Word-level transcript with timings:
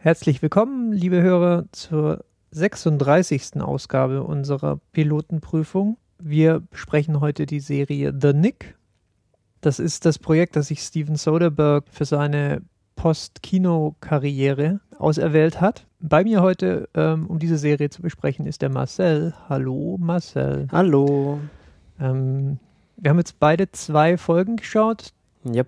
Herzlich 0.00 0.42
willkommen, 0.42 0.92
liebe 0.92 1.20
Hörer, 1.22 1.64
zur 1.72 2.24
36. 2.52 3.60
Ausgabe 3.60 4.22
unserer 4.22 4.78
Pilotenprüfung. 4.92 5.96
Wir 6.20 6.60
besprechen 6.60 7.18
heute 7.18 7.46
die 7.46 7.58
Serie 7.58 8.14
The 8.16 8.32
Nick. 8.32 8.76
Das 9.60 9.80
ist 9.80 10.06
das 10.06 10.20
Projekt, 10.20 10.54
das 10.54 10.68
sich 10.68 10.82
Steven 10.82 11.16
Soderbergh 11.16 11.90
für 11.90 12.04
seine 12.04 12.62
Post-Kino-Karriere 12.94 14.78
auserwählt 14.98 15.60
hat. 15.60 15.88
Bei 15.98 16.22
mir 16.22 16.42
heute, 16.42 16.88
ähm, 16.94 17.26
um 17.26 17.40
diese 17.40 17.58
Serie 17.58 17.90
zu 17.90 18.00
besprechen, 18.00 18.46
ist 18.46 18.62
der 18.62 18.70
Marcel. 18.70 19.34
Hallo, 19.48 19.96
Marcel. 19.98 20.68
Hallo. 20.70 21.40
Ähm, 21.98 22.60
wir 22.98 23.10
haben 23.10 23.18
jetzt 23.18 23.40
beide 23.40 23.72
zwei 23.72 24.16
Folgen 24.16 24.58
geschaut. 24.58 25.12
Yep. 25.44 25.66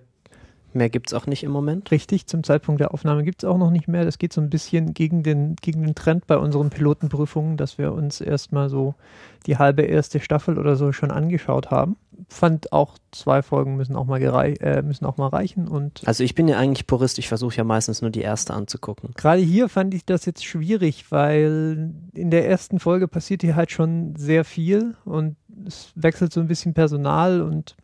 Mehr 0.73 0.89
gibt 0.89 1.07
es 1.07 1.13
auch 1.13 1.25
nicht 1.27 1.43
im 1.43 1.51
Moment. 1.51 1.91
Richtig, 1.91 2.27
zum 2.27 2.43
Zeitpunkt 2.43 2.79
der 2.79 2.93
Aufnahme 2.93 3.23
gibt 3.23 3.43
es 3.43 3.49
auch 3.49 3.57
noch 3.57 3.71
nicht 3.71 3.87
mehr. 3.87 4.05
Das 4.05 4.17
geht 4.17 4.31
so 4.31 4.41
ein 4.41 4.49
bisschen 4.49 4.93
gegen 4.93 5.23
den, 5.23 5.55
gegen 5.61 5.83
den 5.83 5.95
Trend 5.95 6.27
bei 6.27 6.37
unseren 6.37 6.69
Pilotenprüfungen, 6.69 7.57
dass 7.57 7.77
wir 7.77 7.91
uns 7.91 8.21
erstmal 8.21 8.69
so 8.69 8.95
die 9.45 9.57
halbe 9.57 9.81
erste 9.81 10.19
Staffel 10.19 10.57
oder 10.57 10.75
so 10.75 10.91
schon 10.91 11.11
angeschaut 11.11 11.71
haben. 11.71 11.97
Fand 12.29 12.71
auch 12.71 12.97
zwei 13.11 13.41
Folgen 13.41 13.75
müssen 13.75 13.95
auch 13.95 14.05
mal, 14.05 14.21
äh, 14.21 14.81
müssen 14.81 15.05
auch 15.05 15.17
mal 15.17 15.27
reichen. 15.27 15.67
Und 15.67 16.01
also 16.05 16.23
ich 16.23 16.35
bin 16.35 16.47
ja 16.47 16.57
eigentlich 16.57 16.87
Purist, 16.87 17.19
ich 17.19 17.27
versuche 17.27 17.57
ja 17.57 17.63
meistens 17.63 18.01
nur 18.01 18.11
die 18.11 18.21
erste 18.21 18.53
anzugucken. 18.53 19.11
Gerade 19.15 19.41
hier 19.41 19.67
fand 19.67 19.93
ich 19.93 20.05
das 20.05 20.25
jetzt 20.25 20.45
schwierig, 20.45 21.11
weil 21.11 21.91
in 22.13 22.31
der 22.31 22.47
ersten 22.47 22.79
Folge 22.79 23.07
passiert 23.07 23.41
hier 23.41 23.55
halt 23.55 23.71
schon 23.71 24.15
sehr 24.15 24.45
viel 24.45 24.95
und 25.03 25.35
es 25.65 25.91
wechselt 25.95 26.31
so 26.31 26.39
ein 26.39 26.47
bisschen 26.47 26.73
Personal 26.73 27.41
und 27.41 27.75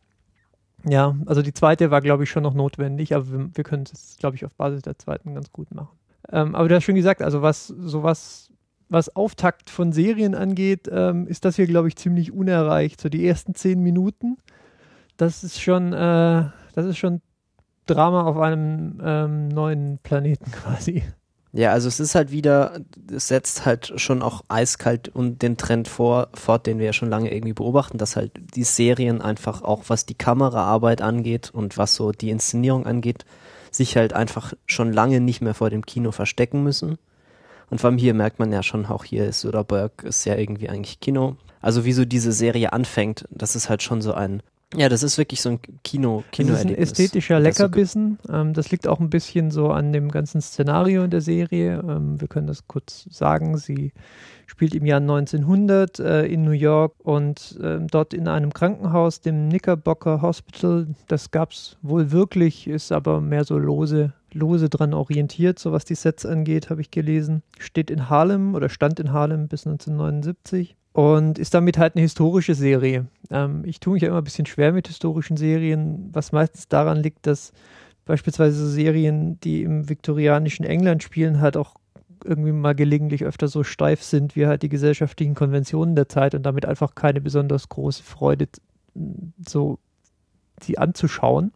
ja, 0.88 1.16
also 1.26 1.42
die 1.42 1.54
zweite 1.54 1.92
war, 1.92 2.02
glaube 2.02 2.24
ich, 2.24 2.30
schon 2.30 2.44
noch 2.44 2.54
notwendig, 2.54 3.16
aber 3.16 3.32
wir, 3.32 3.50
wir 3.54 3.64
können 3.64 3.84
es, 3.92 4.18
glaube 4.18 4.36
ich, 4.36 4.46
auf 4.46 4.54
Basis 4.54 4.82
der 4.82 4.98
zweiten 4.98 5.34
ganz 5.34 5.52
gut 5.52 5.74
machen. 5.74 5.98
Ähm, 6.32 6.56
aber 6.56 6.68
du 6.68 6.76
hast 6.76 6.84
schon 6.84 6.96
gesagt, 6.96 7.22
also 7.22 7.42
was 7.42 7.68
sowas, 7.68 8.52
was 8.90 9.16
Auftakt 9.16 9.70
von 9.70 9.92
Serien 9.92 10.36
angeht, 10.36 10.90
ähm, 10.92 11.28
ist 11.28 11.46
das 11.46 11.56
hier, 11.56 11.68
glaube 11.68 11.88
ich, 11.88 11.96
ziemlich 11.96 12.32
unerreicht. 12.32 13.02
So 13.02 13.10
die 13.10 13.28
ersten 13.28 13.56
zehn 13.56 13.82
Minuten, 13.82 14.38
das 15.18 15.44
ist 15.44 15.62
schon, 15.62 15.94
äh, 15.94 16.50
das 16.76 16.86
ist 16.86 16.98
schon 16.98 17.22
Drama 17.86 18.24
auf 18.24 18.38
einem 18.38 19.02
ähm, 19.04 19.48
neuen 19.48 20.00
Planeten 20.00 20.52
quasi. 20.52 21.04
Ja, 21.54 21.72
also 21.72 21.88
es 21.88 22.00
ist 22.00 22.14
halt 22.14 22.32
wieder, 22.32 22.82
es 23.12 23.30
setzt 23.30 23.66
halt 23.66 23.94
schon 23.96 24.22
auch 24.22 24.44
eiskalt 24.48 25.10
und 25.10 25.42
den 25.42 25.58
Trend 25.58 25.88
vor, 25.88 26.28
fort, 26.34 26.68
den 26.68 26.78
wir 26.78 26.88
ja 26.88 26.94
schon 26.94 27.10
lange 27.10 27.34
irgendwie 27.34 27.54
beobachten, 27.54 27.98
dass 27.98 28.16
halt 28.16 28.32
die 28.56 28.64
Serien 28.64 29.22
einfach 29.22 29.62
auch, 29.62 29.86
was 29.88 30.06
die 30.06 30.14
Kameraarbeit 30.14 31.02
angeht 31.02 31.50
und 31.52 31.78
was 31.78 31.96
so 31.96 32.12
die 32.12 32.30
Inszenierung 32.30 32.86
angeht, 32.86 33.26
sich 33.72 33.96
halt 33.96 34.14
einfach 34.14 34.54
schon 34.66 34.92
lange 34.92 35.22
nicht 35.22 35.42
mehr 35.42 35.54
vor 35.54 35.70
dem 35.70 35.86
Kino 35.86 36.12
verstecken 36.12 36.64
müssen. 36.64 36.98
Und 37.70 37.82
vor 37.82 37.90
allem 37.90 37.98
hier 37.98 38.14
merkt 38.14 38.40
man 38.40 38.52
ja 38.52 38.64
schon, 38.64 38.86
auch 38.86 39.04
hier 39.04 39.26
ist 39.26 39.42
Soderbergh 39.42 40.08
ist 40.08 40.26
ja 40.26 40.36
irgendwie 40.36 40.70
eigentlich 40.70 41.00
Kino. 41.00 41.38
Also 41.62 41.86
wie 41.86 41.94
so 41.94 42.06
diese 42.06 42.32
Serie 42.32 42.72
anfängt, 42.74 43.26
das 43.30 43.56
ist 43.56 43.70
halt 43.70 43.84
schon 43.84 44.02
so 44.02 44.14
ein 44.14 44.42
ja, 44.76 44.90
das 44.90 45.02
ist 45.02 45.18
wirklich 45.18 45.42
so 45.42 45.52
ein 45.52 45.60
Kino, 45.84 46.26
Kino 46.32 46.50
Das 46.50 46.60
ist 46.60 46.66
ein 46.66 46.76
ästhetischer 46.76 47.40
Leckerbissen. 47.40 48.20
Ähm, 48.30 48.54
das 48.54 48.70
liegt 48.70 48.86
auch 48.86 49.00
ein 49.00 49.10
bisschen 49.10 49.50
so 49.50 49.70
an 49.70 49.94
dem 49.94 50.12
ganzen 50.12 50.42
Szenario 50.42 51.04
in 51.04 51.10
der 51.10 51.22
Serie. 51.22 51.82
Ähm, 51.88 52.20
wir 52.20 52.28
können 52.28 52.48
das 52.48 52.68
kurz 52.68 53.08
sagen. 53.10 53.58
Sie 53.58 53.94
spielt 54.46 54.76
im 54.76 54.86
Jahr 54.86 55.00
1900 55.00 56.00
äh, 56.00 56.26
in 56.26 56.44
New 56.44 56.52
York 56.52 56.96
und 57.00 57.58
äh, 57.62 57.80
dort 57.80 58.14
in 58.14 58.28
einem 58.28 58.54
Krankenhaus, 58.54 59.22
dem 59.22 59.48
Knickerbocker 59.48 60.22
Hospital. 60.22 60.88
Das 61.08 61.32
gab 61.32 61.52
es 61.52 61.78
wohl 61.82 62.12
wirklich, 62.12 62.68
ist 62.68 62.92
aber 62.92 63.22
mehr 63.22 63.46
so 63.46 63.58
lose, 63.58 64.12
lose 64.34 64.68
dran 64.68 64.94
orientiert, 64.94 65.60
so 65.60 65.72
was 65.72 65.86
die 65.86 65.96
Sets 65.96 66.26
angeht, 66.26 66.70
habe 66.70 66.82
ich 66.82 66.92
gelesen. 66.92 67.42
Steht 67.58 67.90
in 67.90 68.10
Harlem 68.10 68.54
oder 68.54 68.68
stand 68.68 69.00
in 69.00 69.14
Harlem 69.14 69.48
bis 69.48 69.66
1979 69.66 70.76
und 70.98 71.38
ist 71.38 71.54
damit 71.54 71.78
halt 71.78 71.96
eine 71.96 72.02
historische 72.02 72.56
Serie. 72.56 73.06
Ähm, 73.30 73.62
ich 73.66 73.80
tue 73.80 73.94
mich 73.94 74.02
ja 74.02 74.10
immer 74.10 74.18
ein 74.18 74.24
bisschen 74.24 74.48
schwer 74.48 74.74
mit 74.74 74.88
historischen 74.88 75.38
Serien, 75.38 76.10
was 76.12 76.32
meistens 76.32 76.70
daran 76.70 77.04
liegt, 77.04 77.28
dass 77.28 77.54
beispielsweise 78.06 78.68
Serien, 78.68 79.40
die 79.42 79.62
im 79.62 79.90
viktorianischen 79.90 80.66
England 80.66 81.04
spielen, 81.04 81.40
halt 81.40 81.56
auch 81.56 81.76
irgendwie 82.26 82.52
mal 82.52 82.74
gelegentlich 82.74 83.26
öfter 83.26 83.48
so 83.48 83.64
steif 83.64 84.02
sind 84.02 84.36
wie 84.36 84.48
halt 84.48 84.64
die 84.64 84.70
gesellschaftlichen 84.70 85.36
Konventionen 85.36 85.96
der 85.96 86.10
Zeit 86.10 86.34
und 86.34 86.42
damit 86.42 86.66
einfach 86.66 86.96
keine 86.96 87.22
besonders 87.22 87.70
große 87.70 88.02
Freude 88.02 88.48
so 89.48 89.78
sie 90.60 90.80
anzuschauen. 90.80 91.52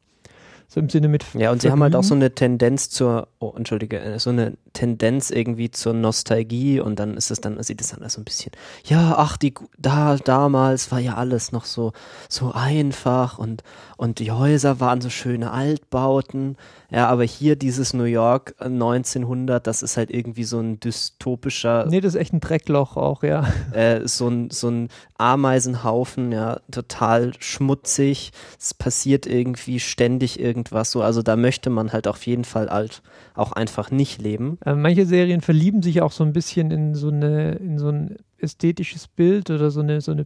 So 0.73 0.79
im 0.79 0.87
Sinne 0.87 1.09
mit. 1.09 1.25
Ja, 1.33 1.51
und 1.51 1.61
sie 1.61 1.69
haben 1.69 1.83
halt 1.83 1.97
auch 1.97 2.03
so 2.03 2.15
eine 2.15 2.33
Tendenz 2.33 2.89
zur, 2.89 3.27
oh, 3.39 3.51
entschuldige, 3.57 3.99
äh, 3.99 4.19
so 4.19 4.29
eine 4.29 4.53
Tendenz 4.71 5.29
irgendwie 5.29 5.69
zur 5.69 5.91
Nostalgie 5.91 6.79
und 6.79 6.97
dann 6.97 7.17
ist 7.17 7.29
es 7.29 7.41
dann, 7.41 7.61
sieht 7.61 7.81
es 7.81 7.89
dann 7.89 8.07
so 8.07 8.21
ein 8.21 8.23
bisschen, 8.23 8.53
ja, 8.85 9.15
ach, 9.17 9.35
die, 9.35 9.53
da, 9.77 10.15
damals 10.15 10.89
war 10.89 10.99
ja 10.99 11.15
alles 11.15 11.51
noch 11.51 11.65
so, 11.65 11.91
so 12.29 12.53
einfach 12.53 13.37
und, 13.37 13.63
und 13.97 14.19
die 14.19 14.31
Häuser 14.31 14.79
waren 14.79 15.01
so 15.01 15.09
schöne 15.09 15.51
Altbauten. 15.51 16.55
Ja, 16.89 17.07
aber 17.07 17.23
hier 17.23 17.55
dieses 17.55 17.93
New 17.93 18.03
York 18.03 18.55
1900, 18.59 19.65
das 19.65 19.81
ist 19.81 19.95
halt 19.95 20.09
irgendwie 20.09 20.43
so 20.43 20.59
ein 20.59 20.79
dystopischer. 20.79 21.85
Nee, 21.87 22.01
das 22.01 22.15
ist 22.15 22.19
echt 22.19 22.33
ein 22.33 22.39
Dreckloch 22.39 22.95
auch, 22.97 23.23
ja. 23.23 23.45
Äh, 23.71 24.07
so 24.07 24.27
ein, 24.27 24.49
so 24.49 24.69
ein 24.69 24.89
Ameisenhaufen, 25.17 26.31
ja, 26.31 26.59
total 26.71 27.31
schmutzig. 27.39 28.31
Es 28.59 28.73
passiert 28.73 29.25
irgendwie 29.25 29.79
ständig 29.79 30.39
irgendwas 30.61 30.91
so. 30.91 31.01
Also 31.01 31.21
da 31.21 31.35
möchte 31.35 31.69
man 31.69 31.91
halt 31.91 32.07
auf 32.07 32.25
jeden 32.25 32.45
Fall 32.45 32.69
alt 32.69 33.01
auch 33.33 33.51
einfach 33.51 33.91
nicht 33.91 34.21
leben. 34.21 34.57
Äh, 34.65 34.75
manche 34.75 35.05
Serien 35.05 35.41
verlieben 35.41 35.81
sich 35.81 36.01
auch 36.01 36.11
so 36.11 36.23
ein 36.23 36.33
bisschen 36.33 36.71
in 36.71 36.95
so 36.95 37.09
eine, 37.09 37.53
in 37.55 37.77
so 37.77 37.89
ein 37.89 38.17
ästhetisches 38.37 39.07
Bild 39.07 39.49
oder 39.49 39.71
so 39.71 39.81
eine, 39.81 40.01
so 40.01 40.11
eine 40.11 40.25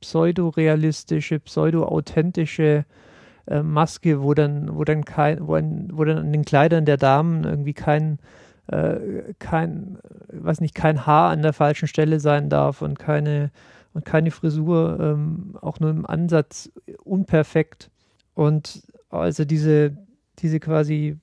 pseudo-realistische, 0.00 1.40
pseudo-authentische 1.40 2.84
äh, 3.46 3.62
Maske, 3.62 4.22
wo 4.22 4.34
dann, 4.34 4.76
wo 4.76 4.84
dann 4.84 5.04
kein, 5.04 5.46
wo, 5.46 5.54
ein, 5.54 5.88
wo 5.92 6.04
dann 6.04 6.18
an 6.18 6.32
den 6.32 6.44
Kleidern 6.44 6.84
der 6.84 6.96
Damen 6.96 7.44
irgendwie 7.44 7.74
kein, 7.74 8.18
äh, 8.66 9.32
kein, 9.38 9.98
weiß 10.32 10.60
nicht, 10.60 10.74
kein 10.74 11.06
Haar 11.06 11.30
an 11.30 11.42
der 11.42 11.52
falschen 11.52 11.88
Stelle 11.88 12.20
sein 12.20 12.50
darf 12.50 12.82
und 12.82 12.98
keine, 12.98 13.50
und 13.94 14.04
keine 14.04 14.30
Frisur, 14.30 14.98
ähm, 15.00 15.56
auch 15.60 15.80
nur 15.80 15.90
im 15.90 16.04
Ansatz 16.04 16.70
unperfekt. 17.04 17.90
Und 18.34 18.82
also 19.18 19.44
diese, 19.44 19.96
diese 20.38 20.60
quasi 20.60 21.18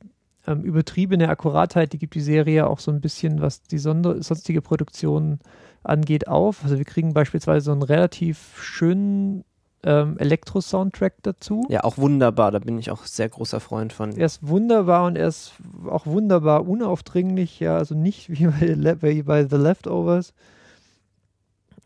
ähm, 0.48 0.64
übertriebene 0.64 1.30
Akkuratheit, 1.30 1.94
die 1.94 2.00
gibt 2.00 2.16
die 2.16 2.22
Serie 2.22 2.68
auch 2.68 2.80
so 2.80 2.92
ein 2.92 3.02
bisschen, 3.02 3.42
was 3.42 3.62
die 3.62 3.78
sonder 3.78 4.22
sonstige 4.22 4.62
Produktion 4.62 5.40
angeht, 5.84 6.28
auf. 6.28 6.64
Also 6.64 6.78
wir 6.78 6.86
kriegen 6.86 7.14
beispielsweise 7.14 7.66
so 7.66 7.72
einen 7.72 7.84
relativ 7.84 8.62
schönen 8.62 9.44
ähm, 9.84 10.18
Elektro-Soundtrack 10.18 11.16
dazu. 11.24 11.66
Ja, 11.70 11.84
auch 11.84 11.98
wunderbar, 11.98 12.52
da 12.52 12.60
bin 12.60 12.78
ich 12.78 12.92
auch 12.92 13.06
sehr 13.06 13.30
großer 13.30 13.60
Freund 13.60 13.94
von. 13.94 14.16
Er 14.16 14.26
ist 14.26 14.48
wunderbar 14.48 15.06
und 15.06 15.18
er 15.18 15.28
ist 15.28 15.54
auch 15.90 16.06
wunderbar 16.06 16.68
unaufdringlich, 16.68 17.60
ja, 17.60 17.78
also 17.78 17.96
nicht 17.96 18.30
wie 18.30 18.48
bei, 18.96 19.24
bei 19.24 19.48
The 19.48 19.58
Leftovers. 19.58 20.34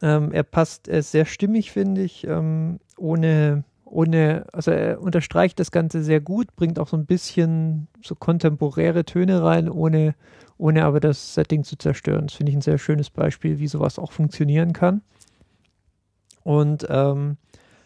Ähm, 0.01 0.31
er 0.31 0.43
passt, 0.43 0.87
er 0.87 0.99
ist 0.99 1.11
sehr 1.11 1.25
stimmig, 1.25 1.71
finde 1.71 2.03
ich, 2.03 2.25
ähm, 2.27 2.79
ohne 2.97 3.63
ohne, 3.89 4.45
also 4.53 4.71
er 4.71 5.01
unterstreicht 5.01 5.59
das 5.59 5.71
Ganze 5.71 6.03
sehr 6.03 6.19
gut, 6.21 6.55
bringt 6.55 6.79
auch 6.79 6.87
so 6.87 6.97
ein 6.97 7.05
bisschen 7.05 7.87
so 8.03 8.15
kontemporäre 8.15 9.05
Töne 9.05 9.43
rein, 9.43 9.69
ohne, 9.69 10.15
ohne 10.57 10.85
aber 10.85 10.99
das 10.99 11.33
Setting 11.33 11.63
zu 11.63 11.77
zerstören. 11.77 12.27
Das 12.27 12.35
finde 12.35 12.51
ich 12.51 12.57
ein 12.57 12.61
sehr 12.61 12.77
schönes 12.77 13.09
Beispiel, 13.09 13.59
wie 13.59 13.67
sowas 13.67 13.99
auch 13.99 14.11
funktionieren 14.11 14.73
kann. 14.73 15.01
Und 16.43 16.85
ähm, 16.89 17.37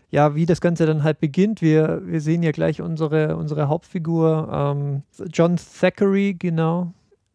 ja, 0.09 0.35
wie 0.35 0.45
das 0.45 0.61
Ganze 0.61 0.85
dann 0.85 1.03
halt 1.03 1.19
beginnt, 1.19 1.61
wir, 1.61 2.01
wir 2.05 2.21
sehen 2.21 2.43
ja 2.43 2.51
gleich 2.51 2.81
unsere, 2.81 3.37
unsere 3.37 3.67
Hauptfigur, 3.67 4.49
ähm, 4.51 5.03
John 5.31 5.57
Thackeray, 5.57 6.33
genau. 6.33 6.93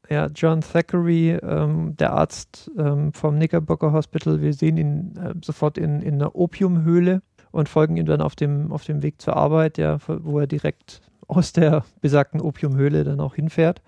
Ja, 0.09 0.27
John 0.27 0.61
Thackeray, 0.61 1.33
ähm, 1.43 1.97
der 1.97 2.13
Arzt 2.13 2.71
ähm, 2.79 3.13
vom 3.13 3.37
Knickerbocker 3.37 3.93
Hospital. 3.93 4.41
Wir 4.41 4.53
sehen 4.53 4.77
ihn 4.77 5.17
äh, 5.17 5.35
sofort 5.43 5.79
in, 5.79 6.01
in 6.01 6.15
einer 6.15 6.37
Opiumhöhle 6.37 7.23
und 7.57 7.71
folgen 7.71 7.97
ihm 7.97 8.05
dann 8.05 8.21
auf 8.21 8.37
dem, 8.37 8.71
auf 8.71 8.85
dem 8.85 9.03
Weg 9.03 9.21
zur 9.21 9.35
Arbeit, 9.35 9.79
ja, 9.79 9.99
wo 10.07 10.39
er 10.39 10.47
direkt 10.47 11.01
aus 11.27 11.55
der 11.55 11.85
besagten 12.03 12.41
Opiumhöhle 12.41 13.03
dann 13.03 13.19
auch 13.19 13.35
hinfährt. 13.35 13.81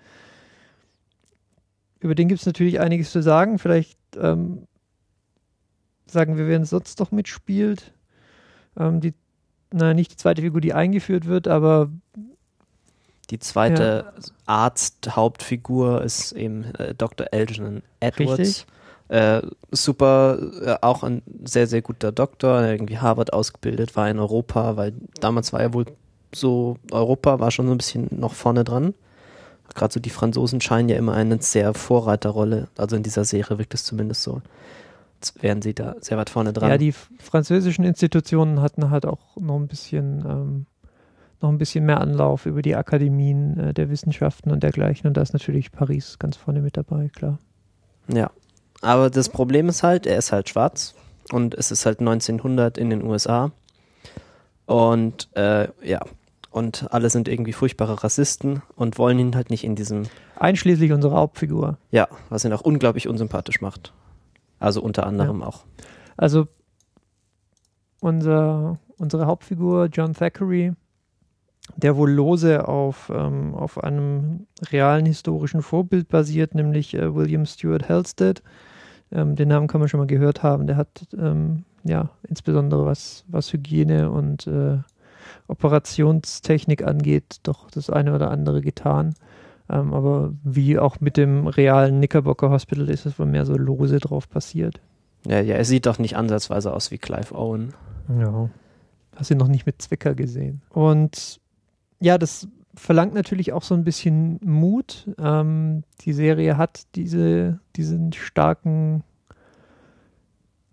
Über 1.99 2.15
den 2.15 2.27
gibt 2.27 2.39
es 2.39 2.47
natürlich 2.47 2.79
einiges 2.79 3.11
zu 3.11 3.21
sagen. 3.21 3.59
Vielleicht 3.59 3.99
ähm, 4.19 4.67
sagen 6.07 6.37
wir, 6.37 6.47
wer 6.47 6.65
sonst 6.65 6.99
doch 6.99 7.11
mitspielt. 7.11 7.93
Ähm, 8.75 9.01
die, 9.01 9.13
na, 9.71 9.93
nicht 9.93 10.13
die 10.13 10.17
zweite 10.17 10.41
Figur, 10.41 10.61
die 10.61 10.73
eingeführt 10.73 11.27
wird, 11.27 11.47
aber 11.47 11.91
die 13.29 13.37
zweite 13.37 14.11
ja. 14.15 14.23
Arzt-Hauptfigur 14.47 16.01
ist 16.01 16.31
eben 16.31 16.63
äh, 16.75 16.95
Dr. 16.95 17.27
Elgin 17.31 17.83
Edwards. 17.99 18.39
Richtig. 18.39 18.65
Äh, 19.09 19.41
super, 19.71 20.37
äh, 20.63 20.75
auch 20.81 21.03
ein 21.03 21.23
sehr, 21.43 21.65
sehr 21.65 21.81
guter 21.81 22.11
Doktor, 22.11 22.63
irgendwie 22.63 22.99
Harvard 22.99 23.33
ausgebildet, 23.33 23.95
war 23.95 24.07
in 24.07 24.19
Europa, 24.19 24.77
weil 24.77 24.93
damals 25.19 25.51
war 25.51 25.59
er 25.59 25.73
wohl 25.73 25.85
so, 26.33 26.77
Europa 26.91 27.39
war 27.39 27.49
schon 27.49 27.65
so 27.65 27.71
ein 27.71 27.77
bisschen 27.77 28.07
noch 28.11 28.35
vorne 28.35 28.63
dran. 28.63 28.93
gerade 29.73 29.91
so 29.91 29.99
die 29.99 30.11
Franzosen 30.11 30.61
scheinen 30.61 30.89
ja 30.89 30.95
immer 30.95 31.15
eine 31.15 31.41
sehr 31.41 31.73
Vorreiterrolle, 31.73 32.67
also 32.77 32.95
in 32.95 33.01
dieser 33.01 33.25
Serie 33.25 33.57
wirkt 33.57 33.73
es 33.73 33.83
zumindest 33.83 34.21
so, 34.21 34.43
als 35.19 35.33
wären 35.41 35.63
sie 35.63 35.73
da 35.73 35.95
sehr 36.01 36.19
weit 36.19 36.29
vorne 36.29 36.53
dran. 36.53 36.69
Ja, 36.69 36.77
die 36.77 36.91
französischen 36.91 37.85
Institutionen 37.85 38.61
hatten 38.61 38.91
halt 38.91 39.07
auch 39.07 39.35
noch 39.37 39.55
ein 39.55 39.67
bisschen, 39.67 40.23
ähm, 40.23 40.65
noch 41.41 41.49
ein 41.49 41.57
bisschen 41.57 41.83
mehr 41.83 41.99
Anlauf 41.99 42.45
über 42.45 42.61
die 42.61 42.75
Akademien 42.75 43.57
äh, 43.59 43.73
der 43.73 43.89
Wissenschaften 43.89 44.51
und 44.51 44.61
dergleichen. 44.61 45.07
Und 45.07 45.17
da 45.17 45.21
ist 45.21 45.33
natürlich 45.33 45.71
Paris 45.71 46.19
ganz 46.19 46.37
vorne 46.37 46.61
mit 46.61 46.77
dabei, 46.77 47.09
klar. 47.09 47.39
Ja, 48.11 48.29
aber 48.81 49.09
das 49.09 49.29
Problem 49.29 49.69
ist 49.69 49.83
halt, 49.83 50.05
er 50.05 50.17
ist 50.17 50.31
halt 50.31 50.49
schwarz 50.49 50.95
und 51.31 51.53
es 51.53 51.71
ist 51.71 51.85
halt 51.85 51.99
1900 51.99 52.77
in 52.77 52.89
den 52.89 53.03
USA. 53.03 53.51
Und 54.65 55.29
äh, 55.35 55.67
ja, 55.83 56.01
und 56.51 56.87
alle 56.91 57.09
sind 57.09 57.27
irgendwie 57.27 57.53
furchtbare 57.53 58.03
Rassisten 58.03 58.61
und 58.75 58.97
wollen 58.97 59.19
ihn 59.19 59.35
halt 59.35 59.49
nicht 59.49 59.63
in 59.63 59.75
diesem. 59.75 60.03
Einschließlich 60.37 60.91
unserer 60.91 61.15
Hauptfigur. 61.15 61.77
Ja, 61.91 62.07
was 62.29 62.45
ihn 62.45 62.53
auch 62.53 62.61
unglaublich 62.61 63.07
unsympathisch 63.07 63.61
macht. 63.61 63.93
Also 64.59 64.81
unter 64.81 65.05
anderem 65.05 65.41
ja. 65.41 65.47
auch. 65.47 65.65
Also 66.17 66.47
unser, 68.01 68.77
unsere 68.97 69.25
Hauptfigur, 69.25 69.85
John 69.91 70.13
Thackeray, 70.13 70.73
der 71.75 71.95
wohl 71.95 72.11
lose 72.11 72.67
auf, 72.67 73.11
ähm, 73.13 73.53
auf 73.53 73.83
einem 73.83 74.47
realen 74.71 75.05
historischen 75.05 75.61
Vorbild 75.61 76.09
basiert, 76.09 76.55
nämlich 76.55 76.93
äh, 76.93 77.13
William 77.13 77.45
Stewart 77.45 77.87
Halstead. 77.87 78.41
Ähm, 79.11 79.35
den 79.35 79.49
Namen 79.49 79.67
kann 79.67 79.79
man 79.79 79.89
schon 79.89 79.99
mal 79.99 80.07
gehört 80.07 80.43
haben. 80.43 80.67
Der 80.67 80.77
hat 80.77 81.07
ähm, 81.17 81.63
ja 81.83 82.09
insbesondere 82.27 82.85
was, 82.85 83.25
was 83.27 83.51
Hygiene 83.51 84.09
und 84.11 84.47
äh, 84.47 84.77
Operationstechnik 85.47 86.85
angeht, 86.85 87.37
doch 87.43 87.69
das 87.71 87.89
eine 87.89 88.13
oder 88.13 88.31
andere 88.31 88.61
getan. 88.61 89.15
Ähm, 89.69 89.93
aber 89.93 90.33
wie 90.43 90.79
auch 90.79 90.99
mit 90.99 91.17
dem 91.17 91.47
realen 91.47 91.97
Knickerbocker 91.97 92.49
Hospital 92.49 92.89
ist 92.89 93.05
es 93.05 93.19
wohl 93.19 93.25
mehr 93.25 93.45
so 93.45 93.55
lose 93.55 93.99
drauf 93.99 94.29
passiert. 94.29 94.79
Ja, 95.25 95.41
ja, 95.41 95.55
er 95.55 95.65
sieht 95.65 95.85
doch 95.85 95.99
nicht 95.99 96.15
ansatzweise 96.15 96.73
aus 96.73 96.91
wie 96.91 96.97
Clive 96.97 97.35
Owen. 97.35 97.73
Ja. 98.19 98.49
Hast 99.15 99.31
du 99.31 99.35
noch 99.35 99.47
nicht 99.47 99.65
mit 99.65 99.81
Zwicker 99.81 100.15
gesehen. 100.15 100.61
Und 100.69 101.39
ja, 101.99 102.17
das 102.17 102.47
verlangt 102.79 103.13
natürlich 103.13 103.51
auch 103.53 103.63
so 103.63 103.75
ein 103.75 103.83
bisschen 103.83 104.39
Mut. 104.43 105.09
Ähm, 105.19 105.83
die 106.01 106.13
Serie 106.13 106.57
hat 106.57 106.83
diese, 106.95 107.59
diesen 107.75 108.13
starken, 108.13 109.03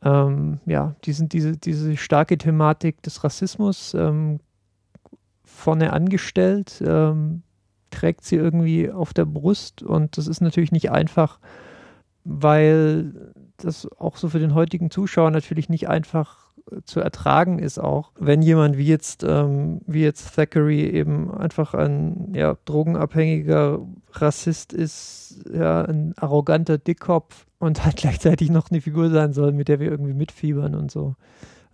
ähm, 0.02 0.60
ja, 0.66 0.94
diesen, 1.04 1.28
diese, 1.28 1.56
diese 1.56 1.96
starke 1.96 2.38
Thematik 2.38 3.02
des 3.02 3.24
Rassismus 3.24 3.92
ähm, 3.94 4.38
vorne 5.44 5.92
angestellt, 5.92 6.82
ähm, 6.86 7.42
trägt 7.90 8.24
sie 8.24 8.36
irgendwie 8.36 8.90
auf 8.90 9.12
der 9.12 9.24
Brust 9.24 9.82
und 9.82 10.16
das 10.16 10.28
ist 10.28 10.40
natürlich 10.40 10.72
nicht 10.72 10.90
einfach, 10.90 11.40
weil 12.24 13.32
das 13.56 13.88
auch 13.98 14.16
so 14.16 14.28
für 14.28 14.38
den 14.38 14.54
heutigen 14.54 14.90
Zuschauer 14.90 15.30
natürlich 15.30 15.68
nicht 15.68 15.88
einfach 15.88 16.45
zu 16.84 17.00
ertragen 17.00 17.58
ist 17.58 17.78
auch, 17.78 18.10
wenn 18.18 18.42
jemand 18.42 18.76
wie 18.76 18.86
jetzt, 18.86 19.22
ähm, 19.22 19.80
wie 19.86 20.02
jetzt 20.02 20.34
Thackeray 20.34 20.90
eben 20.90 21.32
einfach 21.32 21.74
ein 21.74 22.32
ja, 22.34 22.56
drogenabhängiger 22.64 23.80
Rassist 24.12 24.72
ist, 24.72 25.44
ja, 25.52 25.82
ein 25.82 26.14
arroganter 26.16 26.78
Dickkopf 26.78 27.46
und 27.58 27.84
halt 27.84 27.96
gleichzeitig 27.96 28.50
noch 28.50 28.70
eine 28.70 28.80
Figur 28.80 29.10
sein 29.10 29.32
soll, 29.32 29.52
mit 29.52 29.68
der 29.68 29.80
wir 29.80 29.90
irgendwie 29.90 30.14
mitfiebern 30.14 30.74
und 30.74 30.90
so. 30.90 31.14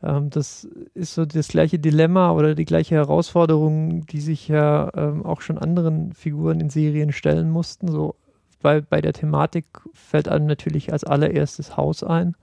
Ähm, 0.03 0.31
das 0.31 0.69
ist 0.95 1.15
so 1.15 1.25
das 1.25 1.49
gleiche 1.49 1.79
Dilemma 1.79 2.33
oder 2.33 2.55
die 2.55 2.65
gleiche 2.65 2.97
Herausforderung, 2.97 4.07
die 4.07 4.21
sich 4.21 4.49
ja 4.49 4.91
ähm, 4.95 5.25
auch 5.25 5.41
schon 5.41 5.59
anderen 5.59 6.13
Figuren 6.13 6.61
in 6.61 6.71
Serien 6.71 7.13
stellen 7.13 7.51
mussten. 7.51 7.89
So 7.89 8.17
bei, 8.61 8.81
bei 8.81 9.01
der 9.01 9.13
Thematik 9.13 9.65
fällt 9.95 10.29
einem 10.29 10.47
natürlich 10.47 10.93
als 10.93 11.05
allererstes 11.05 11.77
Haus 11.77 12.03
ein, 12.03 12.37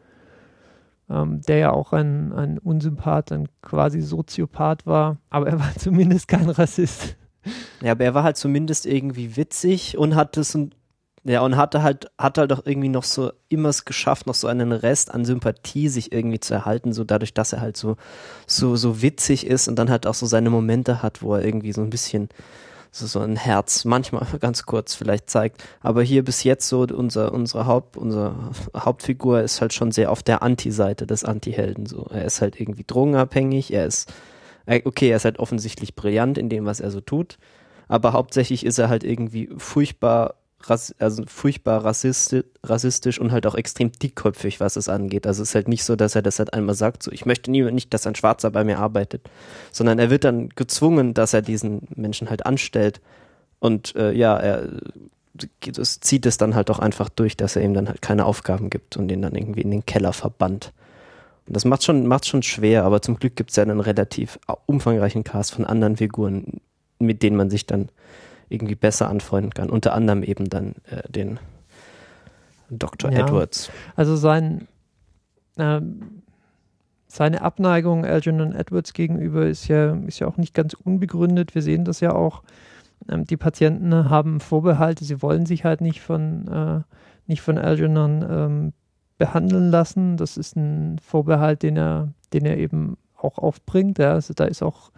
ähm, 1.09 1.41
der 1.41 1.57
ja 1.57 1.71
auch 1.71 1.93
ein, 1.93 2.31
ein 2.33 2.57
Unsympath, 2.57 3.31
ein 3.31 3.47
quasi 3.61 4.01
Soziopath 4.01 4.85
war, 4.85 5.17
aber 5.29 5.47
er 5.47 5.59
war 5.59 5.75
zumindest 5.77 6.27
kein 6.27 6.49
Rassist. 6.49 7.15
Ja, 7.81 7.93
aber 7.93 8.03
er 8.03 8.13
war 8.13 8.23
halt 8.23 8.37
zumindest 8.37 8.85
irgendwie 8.85 9.37
witzig 9.37 9.97
und 9.97 10.15
hatte 10.15 10.43
so 10.43 10.59
ein 10.59 10.75
ja, 11.25 11.41
und 11.41 11.57
hatte 11.57 11.83
halt, 11.83 12.09
hat 12.17 12.37
halt 12.37 12.53
auch 12.53 12.65
irgendwie 12.65 12.89
noch 12.89 13.03
so 13.03 13.31
immer 13.49 13.69
es 13.69 13.83
geschafft, 13.83 14.25
noch 14.25 14.35
so 14.35 14.47
einen 14.47 14.71
Rest 14.71 15.13
an 15.13 15.25
Sympathie 15.25 15.89
sich 15.89 16.13
irgendwie 16.13 16.39
zu 16.39 16.53
erhalten, 16.53 16.93
so 16.93 17.03
dadurch, 17.03 17.33
dass 17.33 17.51
er 17.51 17.59
halt 17.59 17.75
so, 17.75 17.97
so, 18.47 18.77
so 18.77 19.01
witzig 19.01 19.45
ist 19.45 19.67
und 19.67 19.75
dann 19.75 19.89
halt 19.89 20.07
auch 20.07 20.13
so 20.13 20.25
seine 20.25 20.49
Momente 20.49 21.03
hat, 21.03 21.21
wo 21.21 21.35
er 21.35 21.43
irgendwie 21.43 21.73
so 21.73 21.81
ein 21.81 21.89
bisschen 21.89 22.29
so, 22.91 23.05
so 23.07 23.19
ein 23.19 23.35
Herz 23.35 23.85
manchmal 23.85 24.25
ganz 24.39 24.65
kurz 24.65 24.95
vielleicht 24.95 25.29
zeigt. 25.29 25.63
Aber 25.81 26.01
hier 26.03 26.23
bis 26.23 26.43
jetzt 26.43 26.67
so 26.67 26.81
unser, 26.81 27.33
unsere 27.33 27.65
Haupt, 27.65 27.97
unsere 27.97 28.51
Hauptfigur 28.75 29.41
ist 29.41 29.61
halt 29.61 29.73
schon 29.73 29.91
sehr 29.91 30.11
auf 30.11 30.23
der 30.23 30.41
Anti-Seite 30.41 31.05
des 31.07 31.23
Anti-Helden, 31.23 31.85
so. 31.85 32.07
Er 32.11 32.25
ist 32.25 32.41
halt 32.41 32.59
irgendwie 32.59 32.83
drogenabhängig, 32.85 33.73
er 33.73 33.85
ist, 33.85 34.11
äh, 34.65 34.81
okay, 34.85 35.09
er 35.09 35.17
ist 35.17 35.25
halt 35.25 35.39
offensichtlich 35.39 35.95
brillant 35.95 36.37
in 36.37 36.49
dem, 36.49 36.65
was 36.65 36.79
er 36.79 36.91
so 36.91 37.01
tut. 37.01 37.37
Aber 37.87 38.13
hauptsächlich 38.13 38.65
ist 38.65 38.77
er 38.77 38.89
halt 38.89 39.03
irgendwie 39.03 39.49
furchtbar 39.57 40.35
also 40.67 41.23
furchtbar 41.27 41.83
rassistisch, 41.85 42.43
rassistisch 42.63 43.19
und 43.19 43.31
halt 43.31 43.47
auch 43.47 43.55
extrem 43.55 43.91
dickköpfig, 43.91 44.59
was 44.59 44.75
es 44.75 44.89
angeht. 44.89 45.25
Also 45.25 45.41
es 45.41 45.49
ist 45.49 45.55
halt 45.55 45.67
nicht 45.67 45.83
so, 45.83 45.95
dass 45.95 46.15
er 46.15 46.21
das 46.21 46.39
halt 46.39 46.53
einmal 46.53 46.75
sagt, 46.75 47.03
so 47.03 47.11
ich 47.11 47.25
möchte 47.25 47.49
nie, 47.49 47.63
nicht, 47.71 47.93
dass 47.93 48.05
ein 48.05 48.15
Schwarzer 48.15 48.51
bei 48.51 48.63
mir 48.63 48.79
arbeitet, 48.79 49.29
sondern 49.71 49.99
er 49.99 50.09
wird 50.09 50.23
dann 50.23 50.49
gezwungen, 50.49 51.13
dass 51.13 51.33
er 51.33 51.41
diesen 51.41 51.87
Menschen 51.95 52.29
halt 52.29 52.45
anstellt 52.45 53.01
und 53.59 53.95
äh, 53.95 54.11
ja, 54.11 54.37
er 54.37 54.69
das 55.61 55.99
zieht 55.99 56.25
es 56.25 56.37
dann 56.37 56.55
halt 56.55 56.69
auch 56.69 56.79
einfach 56.79 57.09
durch, 57.09 57.37
dass 57.37 57.55
er 57.55 57.61
ihm 57.61 57.73
dann 57.73 57.87
halt 57.87 58.01
keine 58.01 58.25
Aufgaben 58.25 58.69
gibt 58.69 58.97
und 58.97 59.11
ihn 59.11 59.21
dann 59.21 59.35
irgendwie 59.35 59.61
in 59.61 59.71
den 59.71 59.85
Keller 59.85 60.13
verbannt. 60.13 60.73
Und 61.47 61.55
das 61.55 61.65
macht 61.65 61.83
schon, 61.83 62.05
macht 62.07 62.27
schon 62.27 62.43
schwer, 62.43 62.83
aber 62.83 63.01
zum 63.01 63.17
Glück 63.17 63.35
gibt 63.35 63.51
es 63.51 63.55
ja 63.55 63.63
einen 63.63 63.79
relativ 63.79 64.39
umfangreichen 64.65 65.23
Cast 65.23 65.53
von 65.53 65.65
anderen 65.65 65.97
Figuren, 65.97 66.61
mit 66.99 67.23
denen 67.23 67.37
man 67.37 67.49
sich 67.49 67.65
dann 67.65 67.89
irgendwie 68.49 68.75
besser 68.75 69.09
anfreunden 69.09 69.53
kann. 69.53 69.69
Unter 69.69 69.93
anderem 69.93 70.23
eben 70.23 70.49
dann 70.49 70.75
äh, 70.89 71.09
den 71.09 71.39
Dr. 72.69 73.11
Ja, 73.11 73.19
Edwards. 73.25 73.71
Also 73.95 74.15
sein, 74.15 74.67
äh, 75.57 75.81
seine 77.07 77.41
Abneigung 77.41 78.05
Algernon 78.05 78.53
Edwards 78.53 78.93
gegenüber 78.93 79.47
ist 79.47 79.67
ja, 79.67 79.93
ist 80.05 80.19
ja 80.19 80.27
auch 80.27 80.37
nicht 80.37 80.53
ganz 80.53 80.73
unbegründet. 80.73 81.55
Wir 81.55 81.61
sehen 81.61 81.85
das 81.85 81.99
ja 81.99 82.13
auch. 82.13 82.43
Ähm, 83.09 83.25
die 83.25 83.37
Patienten 83.37 84.09
haben 84.09 84.39
Vorbehalte, 84.39 85.05
sie 85.05 85.21
wollen 85.21 85.45
sich 85.45 85.63
halt 85.63 85.81
nicht 85.81 86.01
von, 86.01 86.47
äh, 86.47 86.81
nicht 87.27 87.41
von 87.41 87.57
Algernon 87.57 88.25
ähm, 88.29 88.73
behandeln 89.17 89.69
lassen. 89.69 90.17
Das 90.17 90.37
ist 90.37 90.55
ein 90.55 90.99
Vorbehalt, 90.99 91.63
den 91.63 91.77
er, 91.77 92.13
den 92.33 92.45
er 92.45 92.57
eben 92.57 92.97
auch 93.15 93.37
aufbringt. 93.37 93.99
Ja. 93.99 94.13
Also 94.13 94.33
da 94.33 94.45
ist 94.45 94.63
auch 94.63 94.91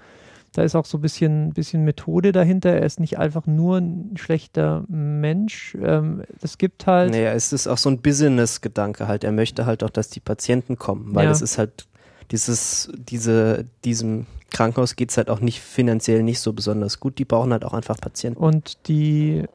da 0.53 0.63
ist 0.63 0.75
auch 0.75 0.85
so 0.85 0.97
ein 0.97 1.01
bisschen, 1.01 1.53
bisschen 1.53 1.85
Methode 1.85 2.33
dahinter. 2.33 2.71
Er 2.71 2.85
ist 2.85 2.99
nicht 2.99 3.17
einfach 3.17 3.47
nur 3.47 3.77
ein 3.77 4.17
schlechter 4.17 4.83
Mensch. 4.89 5.77
Ähm, 5.81 6.23
es 6.41 6.57
gibt 6.57 6.87
halt. 6.87 7.11
Naja, 7.11 7.31
es 7.31 7.53
ist 7.53 7.67
auch 7.67 7.77
so 7.77 7.89
ein 7.89 8.01
Business-Gedanke 8.01 9.07
halt. 9.07 9.23
Er 9.23 9.31
möchte 9.31 9.65
halt 9.65 9.83
auch, 9.83 9.89
dass 9.89 10.09
die 10.09 10.19
Patienten 10.19 10.77
kommen, 10.77 11.15
weil 11.15 11.25
ja. 11.25 11.31
es 11.31 11.41
ist 11.41 11.57
halt 11.57 11.87
dieses, 12.31 12.91
diese, 12.95 13.65
diesem 13.85 14.25
Krankenhaus 14.51 14.97
geht 14.97 15.11
es 15.11 15.17
halt 15.17 15.29
auch 15.29 15.39
nicht 15.39 15.61
finanziell 15.61 16.21
nicht 16.21 16.39
so 16.41 16.51
besonders 16.51 16.99
gut. 16.99 17.17
Die 17.17 17.25
brauchen 17.25 17.53
halt 17.53 17.63
auch 17.63 17.73
einfach 17.73 17.97
Patienten. 17.97 18.39
Und 18.39 18.87
die 18.89 19.45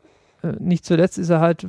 äh, 0.43 0.53
nicht 0.59 0.87
zuletzt 0.87 1.19
ist 1.19 1.29
er 1.29 1.41
halt, 1.41 1.67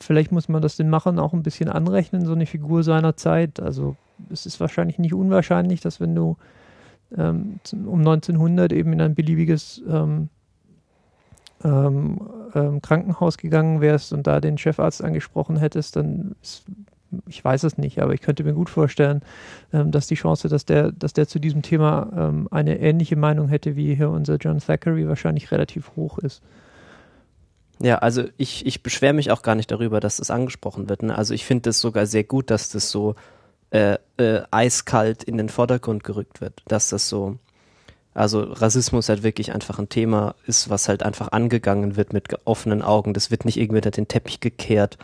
vielleicht 0.00 0.32
muss 0.32 0.48
man 0.48 0.60
das 0.60 0.76
den 0.76 0.90
Machern 0.90 1.20
auch 1.20 1.32
ein 1.32 1.44
bisschen 1.44 1.68
anrechnen, 1.68 2.26
so 2.26 2.32
eine 2.32 2.46
Figur 2.46 2.82
seiner 2.82 3.16
Zeit. 3.16 3.60
Also 3.60 3.94
es 4.30 4.44
ist 4.44 4.58
wahrscheinlich 4.58 4.98
nicht 4.98 5.14
unwahrscheinlich, 5.14 5.80
dass 5.80 6.00
wenn 6.00 6.16
du 6.16 6.36
ähm, 7.16 7.60
um 7.72 8.00
1900 8.00 8.72
eben 8.72 8.92
in 8.92 9.00
ein 9.00 9.14
beliebiges 9.14 9.82
ähm, 9.88 10.28
ähm, 11.64 12.20
ähm, 12.54 12.82
Krankenhaus 12.82 13.38
gegangen 13.38 13.80
wärst 13.80 14.12
und 14.12 14.26
da 14.26 14.40
den 14.40 14.58
Chefarzt 14.58 15.02
angesprochen 15.02 15.56
hättest, 15.56 15.96
dann 15.96 16.36
ist, 16.42 16.64
ich 17.26 17.44
weiß 17.44 17.62
es 17.64 17.78
nicht, 17.78 18.00
aber 18.00 18.14
ich 18.14 18.20
könnte 18.20 18.44
mir 18.44 18.52
gut 18.52 18.70
vorstellen, 18.70 19.22
ähm, 19.72 19.90
dass 19.90 20.06
die 20.06 20.16
Chance, 20.16 20.48
dass 20.48 20.64
der, 20.64 20.92
dass 20.92 21.12
der 21.12 21.28
zu 21.28 21.38
diesem 21.38 21.62
Thema 21.62 22.10
ähm, 22.16 22.48
eine 22.50 22.78
ähnliche 22.78 23.16
Meinung 23.16 23.48
hätte 23.48 23.76
wie 23.76 23.94
hier 23.94 24.10
unser 24.10 24.36
John 24.36 24.58
Thackeray, 24.58 25.08
wahrscheinlich 25.08 25.50
relativ 25.50 25.92
hoch 25.96 26.18
ist. 26.18 26.42
Ja, 27.80 27.98
also 27.98 28.24
ich, 28.38 28.64
ich 28.64 28.82
beschwere 28.82 29.12
mich 29.12 29.30
auch 29.30 29.42
gar 29.42 29.54
nicht 29.54 29.70
darüber, 29.70 30.00
dass 30.00 30.16
das 30.16 30.30
angesprochen 30.30 30.88
wird. 30.88 31.02
Ne? 31.02 31.16
Also 31.16 31.34
ich 31.34 31.44
finde 31.44 31.70
es 31.70 31.80
sogar 31.80 32.06
sehr 32.06 32.24
gut, 32.24 32.50
dass 32.50 32.70
das 32.70 32.90
so 32.90 33.14
äh, 33.70 33.98
äh, 34.16 34.42
eiskalt 34.50 35.22
in 35.24 35.36
den 35.36 35.48
Vordergrund 35.48 36.04
gerückt 36.04 36.40
wird. 36.40 36.62
Dass 36.68 36.88
das 36.88 37.08
so, 37.08 37.38
also 38.14 38.40
Rassismus 38.42 39.08
halt 39.08 39.22
wirklich 39.22 39.52
einfach 39.52 39.78
ein 39.78 39.88
Thema 39.88 40.34
ist, 40.46 40.70
was 40.70 40.88
halt 40.88 41.02
einfach 41.02 41.32
angegangen 41.32 41.96
wird 41.96 42.12
mit 42.12 42.28
offenen 42.46 42.82
Augen. 42.82 43.12
Das 43.12 43.30
wird 43.30 43.44
nicht 43.44 43.58
irgendwie 43.58 43.78
unter 43.78 43.90
den 43.90 44.08
Teppich 44.08 44.40
gekehrt, 44.40 44.98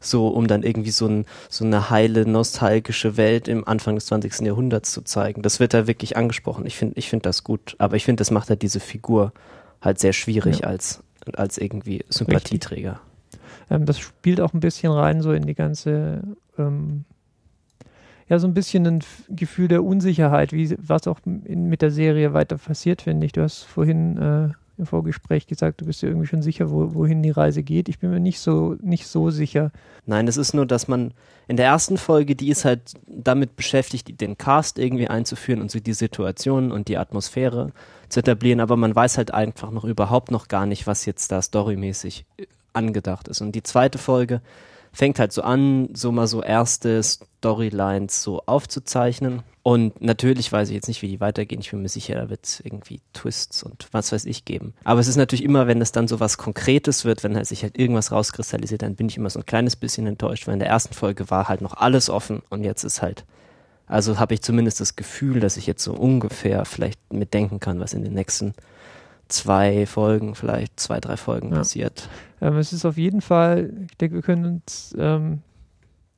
so 0.00 0.28
um 0.28 0.46
dann 0.46 0.62
irgendwie 0.62 0.90
so, 0.90 1.06
ein, 1.06 1.26
so 1.48 1.64
eine 1.64 1.90
heile, 1.90 2.26
nostalgische 2.26 3.16
Welt 3.16 3.48
im 3.48 3.66
Anfang 3.66 3.94
des 3.94 4.06
20. 4.06 4.40
Jahrhunderts 4.40 4.92
zu 4.92 5.02
zeigen. 5.02 5.42
Das 5.42 5.60
wird 5.60 5.74
da 5.74 5.86
wirklich 5.86 6.16
angesprochen. 6.16 6.66
Ich 6.66 6.76
finde 6.76 6.98
ich 6.98 7.08
finde 7.08 7.22
das 7.24 7.44
gut. 7.44 7.76
Aber 7.78 7.96
ich 7.96 8.04
finde, 8.04 8.20
das 8.20 8.30
macht 8.30 8.50
halt 8.50 8.62
diese 8.62 8.80
Figur 8.80 9.32
halt 9.80 9.98
sehr 9.98 10.12
schwierig 10.12 10.60
ja. 10.60 10.66
als 10.68 11.02
als 11.36 11.58
irgendwie 11.58 12.04
Sympathieträger. 12.08 13.00
Ähm, 13.70 13.86
das 13.86 13.98
spielt 13.98 14.40
auch 14.40 14.54
ein 14.54 14.60
bisschen 14.60 14.92
rein 14.92 15.20
so 15.20 15.32
in 15.32 15.46
die 15.46 15.54
ganze, 15.54 16.22
ähm, 16.58 17.04
ja, 18.28 18.38
so 18.38 18.46
ein 18.46 18.54
bisschen 18.54 18.86
ein 18.86 19.00
Gefühl 19.28 19.68
der 19.68 19.84
Unsicherheit, 19.84 20.52
wie 20.52 20.76
was 20.78 21.06
auch 21.06 21.20
in, 21.24 21.68
mit 21.68 21.82
der 21.82 21.90
Serie 21.90 22.34
weiter 22.34 22.58
passiert, 22.58 23.02
finde 23.02 23.26
ich. 23.26 23.32
Du 23.32 23.42
hast 23.42 23.62
vorhin 23.62 24.18
äh, 24.18 24.48
im 24.78 24.86
Vorgespräch 24.86 25.46
gesagt, 25.46 25.80
du 25.80 25.86
bist 25.86 26.02
dir 26.02 26.08
irgendwie 26.08 26.26
schon 26.26 26.42
sicher, 26.42 26.70
wo, 26.70 26.94
wohin 26.94 27.22
die 27.22 27.30
Reise 27.30 27.62
geht. 27.62 27.88
Ich 27.88 27.98
bin 27.98 28.10
mir 28.10 28.20
nicht 28.20 28.40
so, 28.40 28.76
nicht 28.80 29.06
so 29.06 29.30
sicher. 29.30 29.72
Nein, 30.06 30.28
es 30.28 30.36
ist 30.36 30.54
nur, 30.54 30.66
dass 30.66 30.88
man 30.88 31.12
in 31.48 31.56
der 31.56 31.66
ersten 31.66 31.96
Folge, 31.96 32.36
die 32.36 32.50
ist 32.50 32.64
halt 32.64 32.94
damit 33.06 33.56
beschäftigt, 33.56 34.20
den 34.20 34.38
Cast 34.38 34.78
irgendwie 34.78 35.08
einzuführen 35.08 35.60
und 35.60 35.70
so 35.70 35.80
die 35.80 35.94
Situation 35.94 36.70
und 36.70 36.88
die 36.88 36.98
Atmosphäre 36.98 37.72
zu 38.08 38.20
etablieren, 38.20 38.60
aber 38.60 38.76
man 38.76 38.94
weiß 38.94 39.18
halt 39.18 39.32
einfach 39.34 39.70
noch 39.70 39.84
überhaupt 39.84 40.30
noch 40.30 40.48
gar 40.48 40.66
nicht, 40.66 40.86
was 40.86 41.06
jetzt 41.06 41.32
da 41.32 41.42
storymäßig 41.42 42.24
äh, 42.36 42.46
angedacht 42.72 43.28
ist. 43.28 43.40
Und 43.40 43.52
die 43.52 43.62
zweite 43.62 43.98
Folge 43.98 44.40
fängt 44.92 45.18
halt 45.18 45.32
so 45.32 45.42
an, 45.42 45.90
so 45.94 46.12
mal 46.12 46.26
so 46.26 46.42
erste 46.42 47.02
Storylines 47.02 48.22
so 48.22 48.42
aufzuzeichnen. 48.46 49.42
Und 49.62 50.00
natürlich 50.00 50.50
weiß 50.50 50.68
ich 50.70 50.74
jetzt 50.74 50.88
nicht, 50.88 51.02
wie 51.02 51.08
die 51.08 51.20
weitergehen. 51.20 51.60
Ich 51.60 51.70
bin 51.70 51.82
mir 51.82 51.90
sicher, 51.90 52.14
da 52.14 52.30
wird 52.30 52.46
es 52.46 52.60
irgendwie 52.60 53.02
Twists 53.12 53.62
und 53.62 53.88
was 53.92 54.12
weiß 54.12 54.24
ich 54.24 54.46
geben. 54.46 54.72
Aber 54.82 55.00
es 55.00 55.08
ist 55.08 55.16
natürlich 55.16 55.44
immer, 55.44 55.66
wenn 55.66 55.82
es 55.82 55.92
dann 55.92 56.08
so 56.08 56.20
was 56.20 56.38
Konkretes 56.38 57.04
wird, 57.04 57.22
wenn 57.22 57.36
halt 57.36 57.46
sich 57.46 57.62
halt 57.62 57.78
irgendwas 57.78 58.10
rauskristallisiert, 58.10 58.80
dann 58.80 58.94
bin 58.94 59.08
ich 59.08 59.18
immer 59.18 59.28
so 59.28 59.40
ein 59.40 59.46
kleines 59.46 59.76
bisschen 59.76 60.06
enttäuscht, 60.06 60.46
weil 60.46 60.54
in 60.54 60.60
der 60.60 60.70
ersten 60.70 60.94
Folge 60.94 61.28
war 61.28 61.48
halt 61.48 61.60
noch 61.60 61.74
alles 61.74 62.08
offen 62.08 62.40
und 62.48 62.64
jetzt 62.64 62.82
ist 62.82 63.02
halt, 63.02 63.26
also 63.86 64.18
habe 64.18 64.34
ich 64.34 64.42
zumindest 64.42 64.80
das 64.80 64.96
Gefühl, 64.96 65.40
dass 65.40 65.58
ich 65.58 65.66
jetzt 65.66 65.84
so 65.84 65.92
ungefähr 65.92 66.64
vielleicht 66.64 67.12
mitdenken 67.12 67.60
kann, 67.60 67.80
was 67.80 67.92
in 67.92 68.04
den 68.04 68.14
nächsten 68.14 68.54
zwei 69.28 69.86
Folgen, 69.86 70.34
vielleicht 70.34 70.78
zwei, 70.80 71.00
drei 71.00 71.16
Folgen 71.16 71.50
ja. 71.50 71.58
passiert. 71.58 72.08
Ähm, 72.40 72.56
es 72.56 72.72
ist 72.72 72.84
auf 72.84 72.96
jeden 72.96 73.20
Fall, 73.20 73.72
ich 73.90 73.96
denke, 73.96 74.16
wir 74.16 74.22
können 74.22 74.44
uns, 74.44 74.94
ähm, 74.98 75.42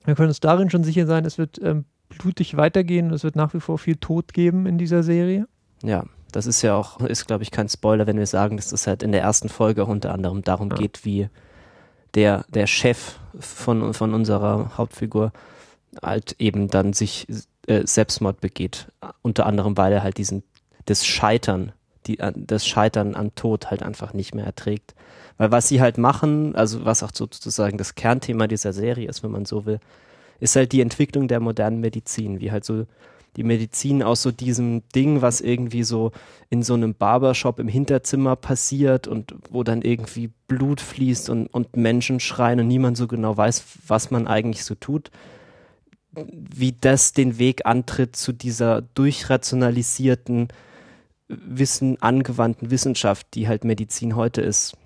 wir 0.04 0.14
können 0.14 0.28
uns 0.28 0.40
darin 0.40 0.70
schon 0.70 0.84
sicher 0.84 1.06
sein, 1.06 1.24
es 1.24 1.38
wird 1.38 1.60
ähm, 1.62 1.84
blutig 2.08 2.56
weitergehen 2.56 3.08
und 3.08 3.14
es 3.14 3.24
wird 3.24 3.36
nach 3.36 3.54
wie 3.54 3.60
vor 3.60 3.78
viel 3.78 3.96
Tod 3.96 4.32
geben 4.32 4.66
in 4.66 4.78
dieser 4.78 5.02
Serie. 5.02 5.46
Ja, 5.82 6.04
das 6.32 6.46
ist 6.46 6.62
ja 6.62 6.74
auch, 6.74 7.00
ist 7.00 7.26
glaube 7.26 7.42
ich 7.42 7.50
kein 7.50 7.68
Spoiler, 7.68 8.06
wenn 8.06 8.18
wir 8.18 8.26
sagen, 8.26 8.56
dass 8.56 8.72
es 8.72 8.86
halt 8.86 9.02
in 9.02 9.12
der 9.12 9.22
ersten 9.22 9.48
Folge 9.48 9.82
auch 9.82 9.88
unter 9.88 10.12
anderem 10.12 10.42
darum 10.42 10.70
ja. 10.70 10.76
geht, 10.76 11.04
wie 11.04 11.28
der, 12.14 12.44
der 12.48 12.66
Chef 12.66 13.18
von, 13.38 13.94
von 13.94 14.14
unserer 14.14 14.76
Hauptfigur 14.76 15.32
halt 16.02 16.36
eben 16.38 16.68
dann 16.68 16.92
sich 16.92 17.26
äh, 17.66 17.86
Selbstmord 17.86 18.40
begeht. 18.40 18.88
Unter 19.22 19.46
anderem, 19.46 19.76
weil 19.76 19.92
er 19.92 20.02
halt 20.02 20.18
diesen, 20.18 20.42
das 20.86 21.04
Scheitern 21.04 21.72
die, 22.16 22.18
das 22.34 22.66
Scheitern 22.66 23.14
an 23.14 23.34
Tod 23.34 23.70
halt 23.70 23.82
einfach 23.82 24.12
nicht 24.12 24.34
mehr 24.34 24.44
erträgt. 24.44 24.94
Weil 25.38 25.50
was 25.50 25.68
sie 25.68 25.80
halt 25.80 25.98
machen, 25.98 26.54
also 26.54 26.84
was 26.84 27.02
auch 27.02 27.12
sozusagen 27.12 27.78
das 27.78 27.94
Kernthema 27.94 28.46
dieser 28.46 28.72
Serie 28.72 29.08
ist, 29.08 29.22
wenn 29.22 29.30
man 29.30 29.44
so 29.44 29.64
will, 29.66 29.80
ist 30.38 30.56
halt 30.56 30.72
die 30.72 30.80
Entwicklung 30.80 31.28
der 31.28 31.40
modernen 31.40 31.80
Medizin, 31.80 32.40
wie 32.40 32.50
halt 32.50 32.64
so 32.64 32.86
die 33.36 33.44
Medizin 33.44 34.02
aus 34.02 34.22
so 34.22 34.32
diesem 34.32 34.82
Ding, 34.94 35.22
was 35.22 35.40
irgendwie 35.40 35.84
so 35.84 36.10
in 36.48 36.62
so 36.62 36.74
einem 36.74 36.94
Barbershop 36.94 37.60
im 37.60 37.68
Hinterzimmer 37.68 38.34
passiert 38.36 39.06
und 39.06 39.34
wo 39.50 39.62
dann 39.62 39.82
irgendwie 39.82 40.30
Blut 40.48 40.80
fließt 40.80 41.30
und, 41.30 41.46
und 41.46 41.76
Menschen 41.76 42.18
schreien 42.18 42.60
und 42.60 42.66
niemand 42.66 42.96
so 42.96 43.06
genau 43.06 43.36
weiß, 43.36 43.62
was 43.86 44.10
man 44.10 44.26
eigentlich 44.26 44.64
so 44.64 44.74
tut, 44.74 45.10
wie 46.12 46.74
das 46.80 47.12
den 47.12 47.38
Weg 47.38 47.66
antritt 47.66 48.16
zu 48.16 48.32
dieser 48.32 48.82
durchrationalisierten, 48.82 50.48
Wissen, 51.30 52.00
angewandten 52.02 52.70
Wissenschaft, 52.70 53.26
die 53.34 53.48
halt 53.48 53.64
Medizin 53.64 54.16
heute 54.16 54.40
ist. 54.40 54.76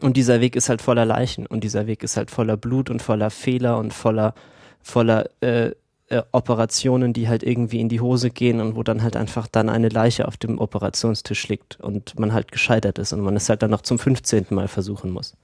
Und 0.00 0.16
dieser 0.16 0.40
Weg 0.40 0.56
ist 0.56 0.68
halt 0.68 0.82
voller 0.82 1.04
Leichen 1.04 1.46
und 1.46 1.64
dieser 1.64 1.86
Weg 1.86 2.02
ist 2.02 2.16
halt 2.16 2.30
voller 2.30 2.56
Blut 2.56 2.90
und 2.90 3.02
voller 3.02 3.30
Fehler 3.30 3.78
und 3.78 3.92
voller, 3.92 4.34
voller 4.82 5.28
äh, 5.40 5.72
äh, 6.10 6.22
Operationen, 6.32 7.12
die 7.12 7.28
halt 7.28 7.42
irgendwie 7.42 7.80
in 7.80 7.88
die 7.88 8.00
Hose 8.00 8.30
gehen 8.30 8.60
und 8.60 8.74
wo 8.74 8.82
dann 8.82 9.02
halt 9.02 9.16
einfach 9.16 9.46
dann 9.46 9.68
eine 9.68 9.88
Leiche 9.88 10.26
auf 10.26 10.36
dem 10.36 10.58
Operationstisch 10.58 11.48
liegt 11.48 11.80
und 11.80 12.18
man 12.18 12.32
halt 12.32 12.50
gescheitert 12.50 12.98
ist 12.98 13.12
und 13.12 13.20
man 13.20 13.36
es 13.36 13.48
halt 13.48 13.62
dann 13.62 13.70
noch 13.70 13.82
zum 13.82 13.98
15. 13.98 14.46
Mal 14.50 14.68
versuchen 14.68 15.10
muss. 15.10 15.36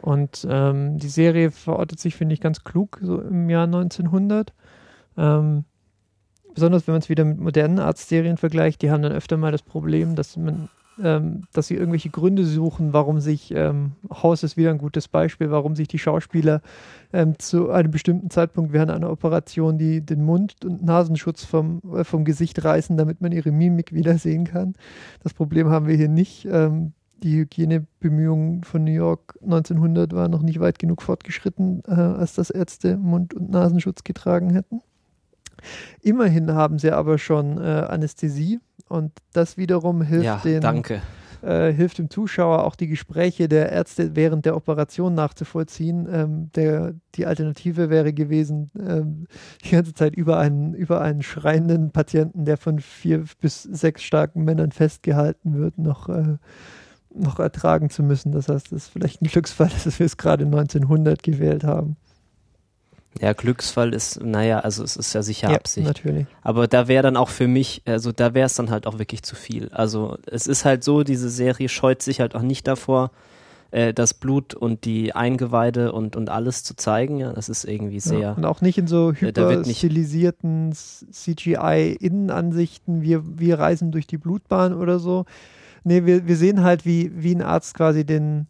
Und 0.00 0.46
ähm, 0.48 0.98
die 0.98 1.08
Serie 1.08 1.50
verortet 1.50 2.00
sich, 2.00 2.14
finde 2.14 2.32
ich, 2.32 2.40
ganz 2.40 2.64
klug, 2.64 2.98
so 3.02 3.20
im 3.20 3.50
Jahr 3.50 3.64
1900. 3.64 4.52
Ähm, 5.18 5.64
besonders 6.54 6.86
wenn 6.86 6.94
man 6.94 7.02
es 7.02 7.08
wieder 7.08 7.24
mit 7.24 7.38
modernen 7.38 7.78
Arztserien 7.78 8.36
vergleicht, 8.36 8.82
die 8.82 8.90
haben 8.90 9.02
dann 9.02 9.12
öfter 9.12 9.36
mal 9.36 9.52
das 9.52 9.62
Problem, 9.62 10.14
dass 10.14 10.36
man, 10.36 10.68
ähm, 11.02 11.44
dass 11.52 11.68
sie 11.68 11.74
irgendwelche 11.74 12.10
Gründe 12.10 12.44
suchen, 12.44 12.92
warum 12.92 13.20
sich, 13.20 13.52
ähm, 13.54 13.92
Haus 14.10 14.42
ist 14.42 14.56
wieder 14.56 14.70
ein 14.70 14.78
gutes 14.78 15.08
Beispiel, 15.08 15.50
warum 15.50 15.76
sich 15.76 15.88
die 15.88 15.98
Schauspieler 15.98 16.60
ähm, 17.12 17.38
zu 17.38 17.70
einem 17.70 17.90
bestimmten 17.90 18.30
Zeitpunkt 18.30 18.72
während 18.72 18.90
einer 18.90 19.10
Operation 19.10 19.78
die, 19.78 20.00
den 20.00 20.24
Mund- 20.24 20.64
und 20.64 20.84
Nasenschutz 20.84 21.44
vom, 21.44 21.80
äh, 21.94 22.04
vom 22.04 22.24
Gesicht 22.24 22.64
reißen, 22.64 22.96
damit 22.96 23.20
man 23.20 23.32
ihre 23.32 23.52
Mimik 23.52 23.92
wiedersehen 23.92 24.44
kann. 24.44 24.74
Das 25.22 25.34
Problem 25.34 25.68
haben 25.68 25.86
wir 25.86 25.96
hier 25.96 26.08
nicht. 26.08 26.46
Ähm, 26.46 26.92
die 27.22 27.36
Hygienebemühungen 27.36 28.64
von 28.64 28.84
New 28.84 28.92
York 28.92 29.38
1900 29.42 30.12
waren 30.12 30.30
noch 30.30 30.42
nicht 30.42 30.60
weit 30.60 30.78
genug 30.78 31.02
fortgeschritten, 31.02 31.82
äh, 31.86 31.92
als 31.92 32.34
dass 32.34 32.50
Ärzte 32.50 32.96
Mund- 32.96 33.34
und 33.34 33.50
Nasenschutz 33.50 34.04
getragen 34.04 34.50
hätten. 34.50 34.80
Immerhin 36.02 36.52
haben 36.52 36.78
sie 36.78 36.90
aber 36.90 37.18
schon 37.18 37.58
äh, 37.58 37.64
Anästhesie 37.88 38.60
und 38.88 39.12
das 39.32 39.56
wiederum 39.56 40.02
hilft 40.02 40.24
ja, 40.24 40.36
den. 40.38 40.60
Danke. 40.60 41.02
Äh, 41.40 41.72
hilft 41.72 41.98
dem 41.98 42.10
Zuschauer 42.10 42.64
auch 42.64 42.74
die 42.74 42.88
Gespräche 42.88 43.48
der 43.48 43.70
Ärzte 43.70 44.16
während 44.16 44.44
der 44.44 44.56
Operation 44.56 45.14
nachzuvollziehen. 45.14 46.08
Ähm, 46.10 46.50
der, 46.56 46.94
die 47.14 47.26
Alternative 47.26 47.90
wäre 47.90 48.12
gewesen, 48.12 48.72
ähm, 48.76 49.26
die 49.64 49.70
ganze 49.70 49.94
Zeit 49.94 50.16
über 50.16 50.38
einen, 50.38 50.74
über 50.74 51.00
einen 51.00 51.22
schreienden 51.22 51.92
Patienten, 51.92 52.44
der 52.44 52.56
von 52.56 52.80
vier 52.80 53.24
bis 53.40 53.62
sechs 53.62 54.02
starken 54.02 54.42
Männern 54.42 54.72
festgehalten 54.72 55.56
wird, 55.56 55.78
noch, 55.78 56.08
äh, 56.08 56.38
noch 57.14 57.38
ertragen 57.38 57.88
zu 57.88 58.02
müssen. 58.02 58.32
Das 58.32 58.48
heißt, 58.48 58.72
es 58.72 58.86
ist 58.86 58.88
vielleicht 58.88 59.22
ein 59.22 59.28
Glücksfall, 59.28 59.70
dass 59.84 59.96
wir 60.00 60.06
es 60.06 60.16
gerade 60.16 60.44
1900 60.44 61.22
gewählt 61.22 61.62
haben. 61.62 61.96
Ja, 63.20 63.32
Glücksfall 63.32 63.94
ist, 63.94 64.22
naja, 64.22 64.60
also 64.60 64.84
es 64.84 64.96
ist 64.96 65.12
ja 65.12 65.22
sicher 65.22 65.50
ja, 65.50 65.56
Absicht. 65.56 65.86
natürlich. 65.86 66.26
Aber 66.42 66.68
da 66.68 66.88
wäre 66.88 67.02
dann 67.02 67.16
auch 67.16 67.30
für 67.30 67.48
mich, 67.48 67.82
also 67.84 68.12
da 68.12 68.34
wäre 68.34 68.46
es 68.46 68.54
dann 68.54 68.70
halt 68.70 68.86
auch 68.86 68.98
wirklich 68.98 69.22
zu 69.22 69.36
viel. 69.36 69.68
Also 69.70 70.16
es 70.26 70.46
ist 70.46 70.64
halt 70.64 70.84
so, 70.84 71.02
diese 71.02 71.28
Serie 71.28 71.68
scheut 71.68 72.02
sich 72.02 72.20
halt 72.20 72.34
auch 72.34 72.42
nicht 72.42 72.66
davor, 72.66 73.10
äh, 73.70 73.92
das 73.92 74.14
Blut 74.14 74.54
und 74.54 74.84
die 74.84 75.14
Eingeweide 75.14 75.92
und, 75.92 76.16
und 76.16 76.30
alles 76.30 76.64
zu 76.64 76.74
zeigen. 76.74 77.18
Ja, 77.18 77.32
das 77.32 77.48
ist 77.48 77.64
irgendwie 77.64 78.00
sehr. 78.00 78.18
Ja, 78.18 78.32
und 78.32 78.44
auch 78.44 78.60
nicht 78.60 78.78
in 78.78 78.86
so 78.86 79.12
hyper 79.12 79.64
stilisierten 79.64 80.72
CGI-Innenansichten, 80.72 83.02
wir, 83.02 83.22
wir 83.38 83.58
reisen 83.58 83.90
durch 83.92 84.06
die 84.06 84.18
Blutbahn 84.18 84.74
oder 84.74 84.98
so. 84.98 85.24
Nee, 85.84 86.06
wir, 86.06 86.26
wir 86.26 86.36
sehen 86.36 86.62
halt, 86.62 86.86
wie, 86.86 87.12
wie 87.14 87.34
ein 87.34 87.42
Arzt 87.42 87.74
quasi 87.74 88.04
den 88.04 88.46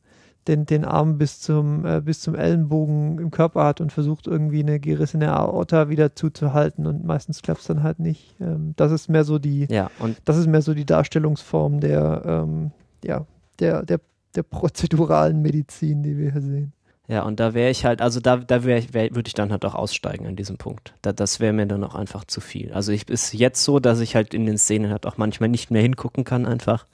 den, 0.47 0.65
den 0.65 0.85
Arm 0.85 1.19
bis 1.19 1.41
zum, 1.41 1.85
äh, 1.85 2.01
bis 2.01 2.21
zum 2.21 2.35
Ellenbogen 2.35 3.19
im 3.19 3.31
Körper 3.31 3.65
hat 3.65 3.81
und 3.81 3.93
versucht 3.93 4.27
irgendwie 4.27 4.61
eine 4.61 4.81
gerissene 4.81 5.33
Aorta 5.33 5.89
wieder 5.89 6.15
zuzuhalten 6.15 6.87
und 6.87 7.05
meistens 7.05 7.43
klappt 7.43 7.61
es 7.61 7.67
dann 7.67 7.83
halt 7.83 7.99
nicht. 7.99 8.35
Ähm, 8.41 8.73
das 8.77 8.93
ist 8.93 9.09
mehr 9.09 9.25
so 9.25 9.39
die, 9.39 9.67
ja, 9.71 9.91
und 9.99 10.17
das 10.25 10.39
ist 10.39 10.47
mehr 10.47 10.63
so 10.63 10.75
die 10.75 10.87
Darstellungsform 10.87 11.81
der, 11.81 12.23
ähm, 12.25 12.71
ja, 13.05 13.27
der, 13.59 13.83
der, 13.83 14.01
der 14.35 14.43
prozeduralen 14.43 15.43
Medizin, 15.43 16.03
die 16.03 16.17
wir 16.17 16.33
hier 16.33 16.43
sehen. 16.43 16.73
Ja, 17.09 17.23
und 17.23 17.41
da 17.41 17.55
wäre 17.55 17.71
ich 17.71 17.87
halt, 17.87 18.03
also 18.03 18.21
da, 18.21 18.37
da 18.37 18.65
wär, 18.65 18.83
wär, 18.93 19.15
würde 19.15 19.29
ich 19.29 19.35
dann 19.35 19.51
halt 19.51 19.65
auch 19.65 19.75
aussteigen 19.75 20.27
an 20.27 20.37
diesem 20.37 20.59
Punkt. 20.59 20.93
Da, 21.01 21.13
das 21.13 21.41
wäre 21.41 21.55
mir 21.55 21.67
dann 21.67 21.83
auch 21.83 21.95
einfach 21.95 22.25
zu 22.25 22.43
viel. 22.43 22.71
Also 22.75 22.93
ich 22.93 23.09
ist 23.09 23.33
jetzt 23.33 23.65
so, 23.65 23.81
dass 23.81 24.01
ich 24.01 24.15
halt 24.15 24.35
in 24.35 24.45
den 24.45 24.59
Szenen 24.59 24.91
halt 24.91 25.07
auch 25.07 25.17
manchmal 25.17 25.49
nicht 25.49 25.71
mehr 25.71 25.81
hingucken 25.81 26.25
kann 26.25 26.45
einfach. 26.45 26.87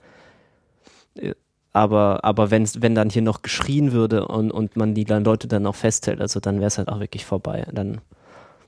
Aber, 1.76 2.20
aber 2.22 2.52
wenn's, 2.52 2.82
wenn 2.82 2.94
dann 2.94 3.10
hier 3.10 3.20
noch 3.20 3.42
geschrien 3.42 3.90
würde 3.90 4.28
und, 4.28 4.52
und 4.52 4.76
man 4.76 4.94
die 4.94 5.04
dann 5.04 5.24
Leute 5.24 5.48
dann 5.48 5.66
auch 5.66 5.74
festhält, 5.74 6.20
also 6.20 6.38
dann 6.38 6.58
wäre 6.58 6.68
es 6.68 6.78
halt 6.78 6.88
auch 6.88 7.00
wirklich 7.00 7.26
vorbei. 7.26 7.66
Dann, 7.72 8.00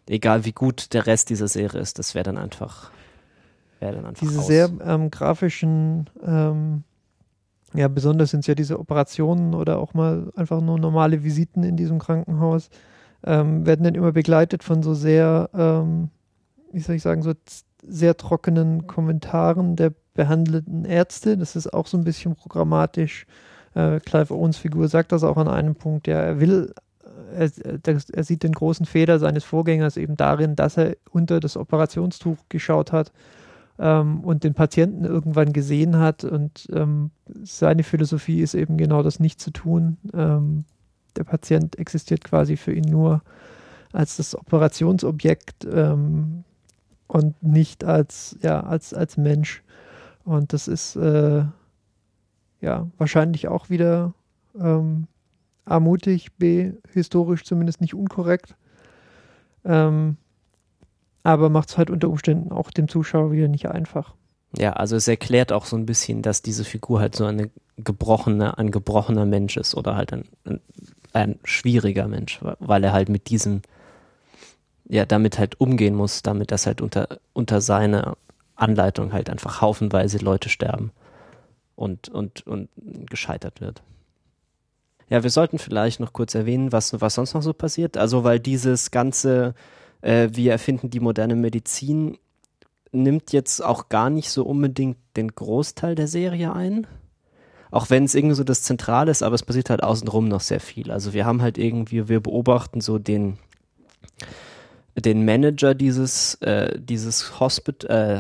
egal 0.08 0.44
wie 0.44 0.50
gut 0.50 0.92
der 0.92 1.06
Rest 1.06 1.30
dieser 1.30 1.46
Serie 1.46 1.80
ist, 1.80 2.00
das 2.00 2.16
wäre 2.16 2.24
dann 2.24 2.36
einfach, 2.36 2.90
wäre 3.78 3.94
dann 3.94 4.06
einfach 4.06 4.26
Diese 4.26 4.40
aus. 4.40 4.46
sehr 4.48 4.70
ähm, 4.84 5.12
grafischen, 5.12 6.10
ähm, 6.26 6.82
ja, 7.74 7.86
besonders 7.86 8.32
sind 8.32 8.40
es 8.40 8.48
ja 8.48 8.56
diese 8.56 8.76
Operationen 8.80 9.54
oder 9.54 9.78
auch 9.78 9.94
mal 9.94 10.32
einfach 10.34 10.60
nur 10.60 10.76
normale 10.76 11.22
Visiten 11.22 11.62
in 11.62 11.76
diesem 11.76 12.00
Krankenhaus, 12.00 12.70
ähm, 13.22 13.66
werden 13.66 13.84
dann 13.84 13.94
immer 13.94 14.10
begleitet 14.10 14.64
von 14.64 14.82
so 14.82 14.94
sehr, 14.94 15.48
ähm, 15.54 16.08
wie 16.72 16.80
soll 16.80 16.96
ich 16.96 17.02
sagen, 17.02 17.22
so 17.22 17.34
sehr 17.88 18.16
trockenen 18.16 18.86
Kommentaren 18.86 19.76
der 19.76 19.92
behandelten 20.14 20.84
Ärzte. 20.84 21.36
Das 21.36 21.56
ist 21.56 21.72
auch 21.72 21.86
so 21.86 21.96
ein 21.96 22.04
bisschen 22.04 22.34
programmatisch. 22.34 23.26
Äh, 23.74 24.00
Clive 24.00 24.34
Owens 24.34 24.56
Figur 24.56 24.88
sagt 24.88 25.12
das 25.12 25.22
auch 25.22 25.36
an 25.36 25.48
einem 25.48 25.74
Punkt. 25.74 26.06
Ja, 26.06 26.20
er 26.20 26.40
will, 26.40 26.72
äh, 27.36 27.50
er, 27.84 27.98
er, 28.12 28.24
sieht 28.24 28.42
den 28.42 28.52
großen 28.52 28.86
Fehler 28.86 29.18
seines 29.18 29.44
Vorgängers 29.44 29.96
eben 29.96 30.16
darin, 30.16 30.56
dass 30.56 30.76
er 30.76 30.96
unter 31.10 31.40
das 31.40 31.56
Operationstuch 31.56 32.38
geschaut 32.48 32.92
hat 32.92 33.12
ähm, 33.78 34.20
und 34.20 34.44
den 34.44 34.54
Patienten 34.54 35.04
irgendwann 35.04 35.52
gesehen 35.52 35.98
hat. 35.98 36.24
Und 36.24 36.68
ähm, 36.72 37.10
seine 37.42 37.82
Philosophie 37.82 38.40
ist 38.40 38.54
eben 38.54 38.78
genau 38.78 39.02
das 39.02 39.20
nicht 39.20 39.40
zu 39.40 39.50
tun. 39.50 39.98
Ähm, 40.14 40.64
der 41.16 41.24
Patient 41.24 41.78
existiert 41.78 42.24
quasi 42.24 42.56
für 42.56 42.72
ihn 42.72 42.88
nur 42.90 43.22
als 43.92 44.16
das 44.16 44.36
Operationsobjekt 44.36 45.66
ähm, 45.70 46.44
und 47.06 47.42
nicht 47.42 47.84
als, 47.84 48.36
ja, 48.42 48.60
als, 48.60 48.94
als 48.94 49.16
Mensch. 49.16 49.62
Und 50.24 50.52
das 50.52 50.68
ist 50.68 50.96
äh, 50.96 51.44
ja 52.60 52.86
wahrscheinlich 52.98 53.48
auch 53.48 53.70
wieder 53.70 54.14
ähm, 54.58 55.06
A, 55.64 55.80
mutig, 55.80 56.32
B, 56.36 56.72
historisch 56.92 57.44
zumindest 57.44 57.80
nicht 57.80 57.94
unkorrekt. 57.94 58.56
Ähm, 59.64 60.16
aber 61.22 61.48
macht 61.50 61.70
es 61.70 61.78
halt 61.78 61.90
unter 61.90 62.08
Umständen 62.08 62.52
auch 62.52 62.70
dem 62.70 62.88
Zuschauer 62.88 63.32
wieder 63.32 63.48
nicht 63.48 63.68
einfach. 63.68 64.14
Ja, 64.56 64.74
also 64.74 64.94
es 64.96 65.08
erklärt 65.08 65.52
auch 65.52 65.64
so 65.64 65.76
ein 65.76 65.86
bisschen, 65.86 66.22
dass 66.22 66.40
diese 66.40 66.64
Figur 66.64 67.00
halt 67.00 67.16
so 67.16 67.24
eine 67.24 67.50
gebrochene, 67.76 68.56
ein 68.58 68.70
gebrochener 68.70 69.26
Mensch 69.26 69.56
ist 69.56 69.74
oder 69.74 69.96
halt 69.96 70.12
ein, 70.12 70.24
ein, 70.44 70.60
ein 71.12 71.38
schwieriger 71.42 72.06
Mensch, 72.06 72.40
weil 72.60 72.84
er 72.84 72.92
halt 72.92 73.08
mit 73.08 73.28
diesem, 73.28 73.62
ja, 74.88 75.04
damit 75.04 75.38
halt 75.38 75.60
umgehen 75.60 75.94
muss, 75.94 76.22
damit 76.22 76.50
das 76.50 76.66
halt 76.66 76.80
unter, 76.80 77.18
unter 77.32 77.60
seiner 77.60 78.16
Anleitung 78.54 79.12
halt 79.12 79.28
einfach 79.30 79.60
haufenweise 79.60 80.18
Leute 80.18 80.48
sterben 80.48 80.92
und, 81.74 82.08
und, 82.08 82.46
und 82.46 82.68
gescheitert 83.08 83.60
wird. 83.60 83.82
Ja, 85.08 85.22
wir 85.22 85.30
sollten 85.30 85.58
vielleicht 85.58 86.00
noch 86.00 86.12
kurz 86.12 86.34
erwähnen, 86.34 86.72
was, 86.72 87.00
was 87.00 87.14
sonst 87.14 87.34
noch 87.34 87.42
so 87.42 87.52
passiert. 87.52 87.96
Also, 87.96 88.24
weil 88.24 88.40
dieses 88.40 88.90
ganze, 88.90 89.54
äh, 90.00 90.28
wir 90.32 90.52
erfinden 90.52 90.90
die 90.90 91.00
moderne 91.00 91.36
Medizin, 91.36 92.18
nimmt 92.90 93.32
jetzt 93.32 93.62
auch 93.62 93.88
gar 93.88 94.10
nicht 94.10 94.30
so 94.30 94.44
unbedingt 94.44 94.96
den 95.16 95.28
Großteil 95.28 95.94
der 95.94 96.08
Serie 96.08 96.52
ein. 96.52 96.86
Auch 97.70 97.90
wenn 97.90 98.04
es 98.04 98.14
irgendwie 98.14 98.34
so 98.34 98.44
das 98.44 98.62
Zentrale 98.62 99.10
ist, 99.10 99.22
aber 99.22 99.34
es 99.34 99.42
passiert 99.42 99.70
halt 99.70 99.82
außenrum 99.82 100.28
noch 100.28 100.40
sehr 100.40 100.60
viel. 100.60 100.90
Also 100.90 101.12
wir 101.12 101.26
haben 101.26 101.42
halt 101.42 101.58
irgendwie, 101.58 102.08
wir 102.08 102.20
beobachten 102.20 102.80
so 102.80 102.98
den, 102.98 103.38
den 104.98 105.24
Manager 105.24 105.74
dieses, 105.74 106.34
äh, 106.36 106.78
dieses 106.80 107.38
Hospit 107.38 107.84
äh, 107.84 108.18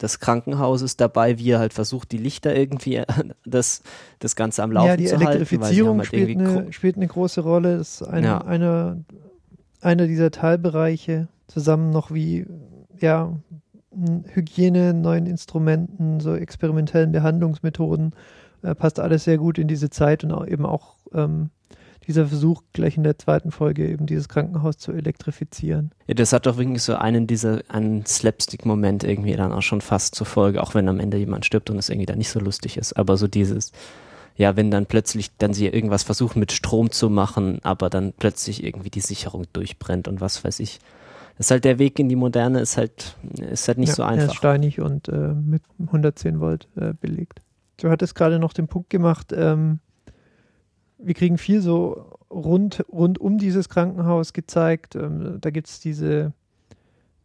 des 0.00 0.20
Krankenhauses 0.20 0.96
dabei, 0.96 1.38
wie 1.38 1.50
er 1.50 1.58
halt 1.58 1.72
versucht, 1.72 2.12
die 2.12 2.18
Lichter 2.18 2.54
irgendwie 2.54 2.96
äh, 2.96 3.06
das, 3.46 3.82
das 4.18 4.36
Ganze 4.36 4.62
am 4.62 4.72
Laufen 4.72 4.88
ja, 4.88 4.96
die 4.96 5.06
zu 5.06 5.14
Elektrifizierung 5.14 5.98
halten. 5.98 5.98
Halt 5.98 6.06
spielt, 6.06 6.38
eine, 6.38 6.72
spielt 6.72 6.96
eine 6.96 7.06
große 7.06 7.40
Rolle. 7.40 7.78
Das 7.78 8.00
ist 8.00 8.02
ein, 8.02 8.24
Ja. 8.24 8.38
einer, 8.42 8.98
einer 9.80 10.06
dieser 10.06 10.30
Teilbereiche, 10.30 11.28
zusammen 11.48 11.90
noch 11.90 12.12
wie 12.12 12.46
ja, 13.00 13.32
Hygiene, 14.34 14.94
neuen 14.94 15.26
Instrumenten, 15.26 16.20
so 16.20 16.34
experimentellen 16.34 17.12
Behandlungsmethoden, 17.12 18.14
äh, 18.62 18.74
passt 18.74 19.00
alles 19.00 19.24
sehr 19.24 19.38
gut 19.38 19.58
in 19.58 19.68
diese 19.68 19.90
Zeit 19.90 20.24
und 20.24 20.32
auch 20.32 20.46
eben 20.46 20.66
auch 20.66 20.96
ähm, 21.14 21.50
dieser 22.06 22.26
Versuch 22.26 22.62
gleich 22.72 22.96
in 22.96 23.04
der 23.04 23.18
zweiten 23.18 23.50
Folge 23.50 23.88
eben 23.88 24.06
dieses 24.06 24.28
Krankenhaus 24.28 24.78
zu 24.78 24.92
elektrifizieren. 24.92 25.92
Ja, 26.06 26.14
das 26.14 26.32
hat 26.32 26.46
doch 26.46 26.56
wirklich 26.56 26.82
so 26.82 26.94
einen 26.94 27.26
dieser, 27.26 27.62
einen 27.68 28.04
Slapstick-Moment 28.06 29.04
irgendwie 29.04 29.34
dann 29.34 29.52
auch 29.52 29.62
schon 29.62 29.80
fast 29.80 30.14
zur 30.14 30.26
Folge, 30.26 30.62
auch 30.62 30.74
wenn 30.74 30.88
am 30.88 31.00
Ende 31.00 31.16
jemand 31.16 31.46
stirbt 31.46 31.70
und 31.70 31.78
es 31.78 31.88
irgendwie 31.88 32.06
dann 32.06 32.18
nicht 32.18 32.30
so 32.30 32.40
lustig 32.40 32.76
ist. 32.76 32.94
Aber 32.94 33.16
so 33.16 33.28
dieses, 33.28 33.72
ja, 34.36 34.56
wenn 34.56 34.70
dann 34.70 34.86
plötzlich 34.86 35.30
dann 35.38 35.54
sie 35.54 35.66
irgendwas 35.66 36.02
versuchen 36.02 36.40
mit 36.40 36.52
Strom 36.52 36.90
zu 36.90 37.10
machen, 37.10 37.60
aber 37.62 37.90
dann 37.90 38.12
plötzlich 38.12 38.64
irgendwie 38.64 38.90
die 38.90 39.00
Sicherung 39.00 39.44
durchbrennt 39.52 40.08
und 40.08 40.20
was 40.20 40.44
weiß 40.44 40.60
ich. 40.60 40.80
Das 41.38 41.46
ist 41.46 41.50
halt 41.50 41.64
der 41.64 41.78
Weg 41.78 41.98
in 41.98 42.08
die 42.08 42.16
Moderne, 42.16 42.60
ist 42.60 42.76
halt, 42.76 43.16
ist 43.50 43.66
halt 43.68 43.78
nicht 43.78 43.90
ja, 43.90 43.94
so 43.94 44.02
Er 44.02 44.14
ist 44.14 44.22
einfach. 44.22 44.34
steinig 44.34 44.80
und 44.80 45.08
äh, 45.08 45.32
mit 45.32 45.62
110 45.78 46.40
Volt 46.40 46.68
äh, 46.76 46.92
belegt. 47.00 47.40
Du 47.78 47.90
hattest 47.90 48.14
gerade 48.14 48.38
noch 48.38 48.52
den 48.52 48.68
Punkt 48.68 48.90
gemacht, 48.90 49.32
ähm, 49.34 49.80
wir 51.02 51.14
kriegen 51.14 51.38
viel 51.38 51.60
so 51.60 52.06
rund, 52.30 52.84
rund 52.92 53.18
um 53.18 53.38
dieses 53.38 53.68
Krankenhaus 53.68 54.32
gezeigt. 54.32 54.94
Ähm, 54.94 55.38
da 55.40 55.50
gibt 55.50 55.68
es 55.68 55.80
diese, 55.80 56.32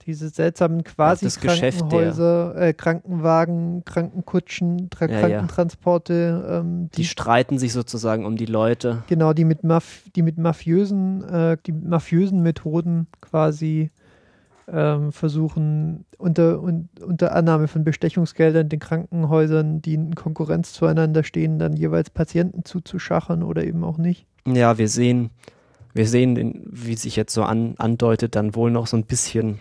diese 0.06 0.30
seltsamen 0.30 0.84
quasi 0.84 1.26
Geschäft 1.26 1.42
der- 1.44 1.90
Krankenhäuser, 1.90 2.56
äh, 2.56 2.74
Krankenwagen, 2.74 3.84
Krankenkutschen, 3.86 4.90
Tra 4.90 5.06
Ja, 5.06 5.12
ja. 5.14 5.20
Krankentransporte, 5.22 6.46
ähm, 6.50 6.90
Die 6.94 7.02
die, 7.02 7.06
streiten 7.06 7.58
sich 7.60 7.74
sozusagen 7.74 8.26
um 8.26 8.36
die 8.38 8.46
Leute. 8.46 9.04
genau, 9.08 9.34
die 9.34 9.46
mit, 9.46 9.64
Maf 9.64 10.04
die 10.16 10.22
mit 10.22 10.38
mafiösen, 10.38 11.24
äh, 11.24 11.58
die 11.66 11.72
mit 11.74 11.86
mafiösen 11.86 12.42
Methoden 12.42 13.08
quasi 13.22 13.92
ähm, 14.72 15.12
versuchen, 15.12 16.06
unter, 16.18 16.62
un, 16.62 16.90
unter 17.02 17.34
Annahme 17.34 17.68
von 17.68 17.84
Bestechungsgeldern 17.84 18.70
den 18.70 18.80
Krankenhäusern, 18.80 19.82
die 19.82 19.94
in 19.94 20.16
Konkurrenz 20.16 20.74
zueinander 20.74 21.24
stehen, 21.24 21.60
dann 21.60 21.76
jeweils 21.76 22.10
Patienten 22.10 22.66
zuzuschachern 22.66 23.44
oder 23.44 23.64
eben 23.64 23.84
auch 23.84 23.98
nicht. 23.98 24.26
Ja, 24.46 24.78
wir 24.78 24.90
sehen, 24.90 25.30
wir 25.94 26.08
sehen, 26.08 26.64
wie 26.70 26.96
sich 26.96 27.16
jetzt 27.16 27.34
so 27.34 27.44
an, 27.44 27.76
andeutet, 27.78 28.36
dann 28.36 28.56
wohl 28.56 28.72
noch 28.72 28.88
so 28.88 28.98
ein 28.98 29.06
bisschen, 29.06 29.60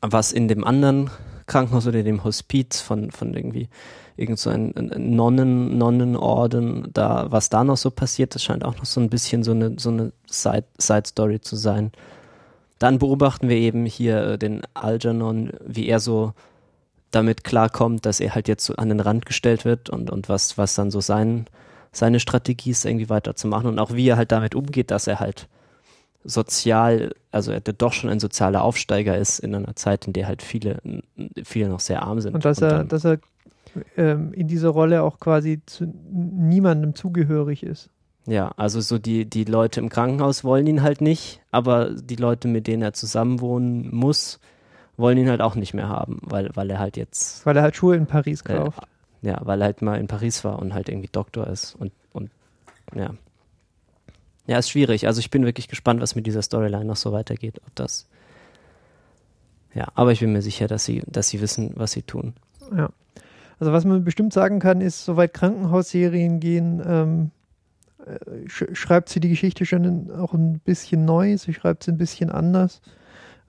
was 0.00 0.32
in 0.32 0.48
dem 0.48 0.64
anderen 0.64 1.10
Krankenhaus 1.46 1.86
oder 1.86 2.02
dem 2.02 2.22
Hospiz 2.22 2.80
von, 2.80 3.10
von 3.10 3.34
irgendwie 3.34 3.68
irgend 4.16 4.38
so 4.38 4.50
Nonnen, 4.50 5.78
Nonnenorden, 5.78 6.88
da, 6.92 7.26
was 7.30 7.48
da 7.48 7.64
noch 7.64 7.78
so 7.78 7.90
passiert, 7.90 8.34
das 8.34 8.44
scheint 8.44 8.64
auch 8.64 8.76
noch 8.76 8.84
so 8.84 9.00
ein 9.00 9.08
bisschen 9.08 9.42
so 9.42 9.52
eine, 9.52 9.74
so 9.78 9.88
eine 9.88 10.12
Side, 10.26 10.66
Side 10.78 11.40
zu 11.40 11.56
sein. 11.56 11.90
Dann 12.80 12.98
beobachten 12.98 13.48
wir 13.48 13.56
eben 13.56 13.86
hier 13.86 14.22
äh, 14.32 14.38
den 14.38 14.62
Algernon, 14.74 15.52
wie 15.64 15.86
er 15.86 16.00
so 16.00 16.32
damit 17.12 17.44
klarkommt, 17.44 18.06
dass 18.06 18.18
er 18.20 18.34
halt 18.34 18.48
jetzt 18.48 18.64
so 18.64 18.74
an 18.74 18.88
den 18.88 19.00
Rand 19.00 19.26
gestellt 19.26 19.64
wird 19.64 19.88
und, 19.90 20.10
und 20.10 20.28
was, 20.28 20.58
was 20.58 20.74
dann 20.74 20.90
so 20.90 21.00
sein, 21.00 21.46
seine 21.92 22.18
Strategie 22.20 22.70
ist, 22.70 22.84
irgendwie 22.84 23.08
weiterzumachen 23.08 23.68
und 23.68 23.78
auch 23.78 23.92
wie 23.94 24.08
er 24.08 24.16
halt 24.16 24.32
damit 24.32 24.54
umgeht, 24.54 24.90
dass 24.90 25.06
er 25.06 25.20
halt 25.20 25.48
sozial, 26.24 27.14
also 27.30 27.50
er 27.52 27.60
doch 27.60 27.92
schon 27.92 28.10
ein 28.10 28.20
sozialer 28.20 28.62
Aufsteiger 28.62 29.16
ist 29.16 29.38
in 29.38 29.54
einer 29.54 29.74
Zeit, 29.76 30.06
in 30.06 30.12
der 30.12 30.26
halt 30.26 30.42
viele, 30.42 30.78
viele 31.44 31.68
noch 31.68 31.80
sehr 31.80 32.02
arm 32.02 32.20
sind. 32.20 32.34
Und 32.34 32.44
dass 32.44 32.60
er, 32.62 32.68
dann- 32.70 32.88
dass 32.88 33.04
er 33.04 33.18
ähm, 33.96 34.32
in 34.32 34.48
dieser 34.48 34.70
Rolle 34.70 35.02
auch 35.02 35.18
quasi 35.20 35.60
zu 35.66 35.84
niemandem 36.12 36.94
zugehörig 36.94 37.62
ist. 37.62 37.88
Ja, 38.26 38.52
also 38.56 38.80
so 38.80 38.98
die, 38.98 39.24
die 39.24 39.44
Leute 39.44 39.80
im 39.80 39.88
Krankenhaus 39.88 40.44
wollen 40.44 40.66
ihn 40.66 40.82
halt 40.82 41.00
nicht, 41.00 41.40
aber 41.50 41.90
die 41.90 42.16
Leute, 42.16 42.48
mit 42.48 42.66
denen 42.66 42.82
er 42.82 42.92
zusammenwohnen 42.92 43.94
muss, 43.94 44.38
wollen 44.96 45.18
ihn 45.18 45.28
halt 45.30 45.40
auch 45.40 45.54
nicht 45.54 45.74
mehr 45.74 45.88
haben, 45.88 46.18
weil, 46.22 46.50
weil 46.54 46.70
er 46.70 46.78
halt 46.78 46.96
jetzt, 46.96 47.44
Weil 47.46 47.56
er 47.56 47.62
halt 47.62 47.76
Schuhe 47.76 47.96
in 47.96 48.06
Paris 48.06 48.42
äh, 48.42 48.56
kauft. 48.56 48.82
ja, 49.22 49.40
weil 49.44 49.60
er 49.62 49.66
halt 49.66 49.82
mal 49.82 49.98
in 49.98 50.06
Paris 50.06 50.44
war 50.44 50.58
und 50.58 50.74
halt 50.74 50.88
irgendwie 50.88 51.08
Doktor 51.10 51.46
ist 51.46 51.74
und, 51.74 51.92
und 52.12 52.30
ja. 52.94 53.14
Ja, 54.46 54.58
ist 54.58 54.70
schwierig. 54.70 55.06
Also 55.06 55.20
ich 55.20 55.30
bin 55.30 55.44
wirklich 55.44 55.68
gespannt, 55.68 56.00
was 56.00 56.14
mit 56.14 56.26
dieser 56.26 56.42
Storyline 56.42 56.84
noch 56.84 56.96
so 56.96 57.12
weitergeht, 57.12 57.60
ob 57.66 57.74
das. 57.76 58.06
Ja, 59.74 59.86
aber 59.94 60.10
ich 60.12 60.20
bin 60.20 60.32
mir 60.32 60.42
sicher, 60.42 60.66
dass 60.66 60.84
sie, 60.84 61.02
dass 61.06 61.28
sie 61.28 61.40
wissen, 61.40 61.72
was 61.76 61.92
sie 61.92 62.02
tun. 62.02 62.34
Ja. 62.76 62.90
Also 63.60 63.72
was 63.72 63.84
man 63.84 64.02
bestimmt 64.04 64.32
sagen 64.32 64.58
kann, 64.58 64.80
ist, 64.80 65.04
soweit 65.04 65.34
Krankenhausserien 65.34 66.40
gehen, 66.40 66.82
ähm, 66.84 67.30
äh, 67.30 67.39
schreibt 68.46 69.08
sie 69.08 69.20
die 69.20 69.28
Geschichte 69.28 69.66
schon 69.66 70.10
auch 70.10 70.32
ein 70.32 70.60
bisschen 70.60 71.04
neu, 71.04 71.36
sie 71.36 71.54
schreibt 71.54 71.84
sie 71.84 71.92
ein 71.92 71.98
bisschen 71.98 72.30
anders. 72.30 72.80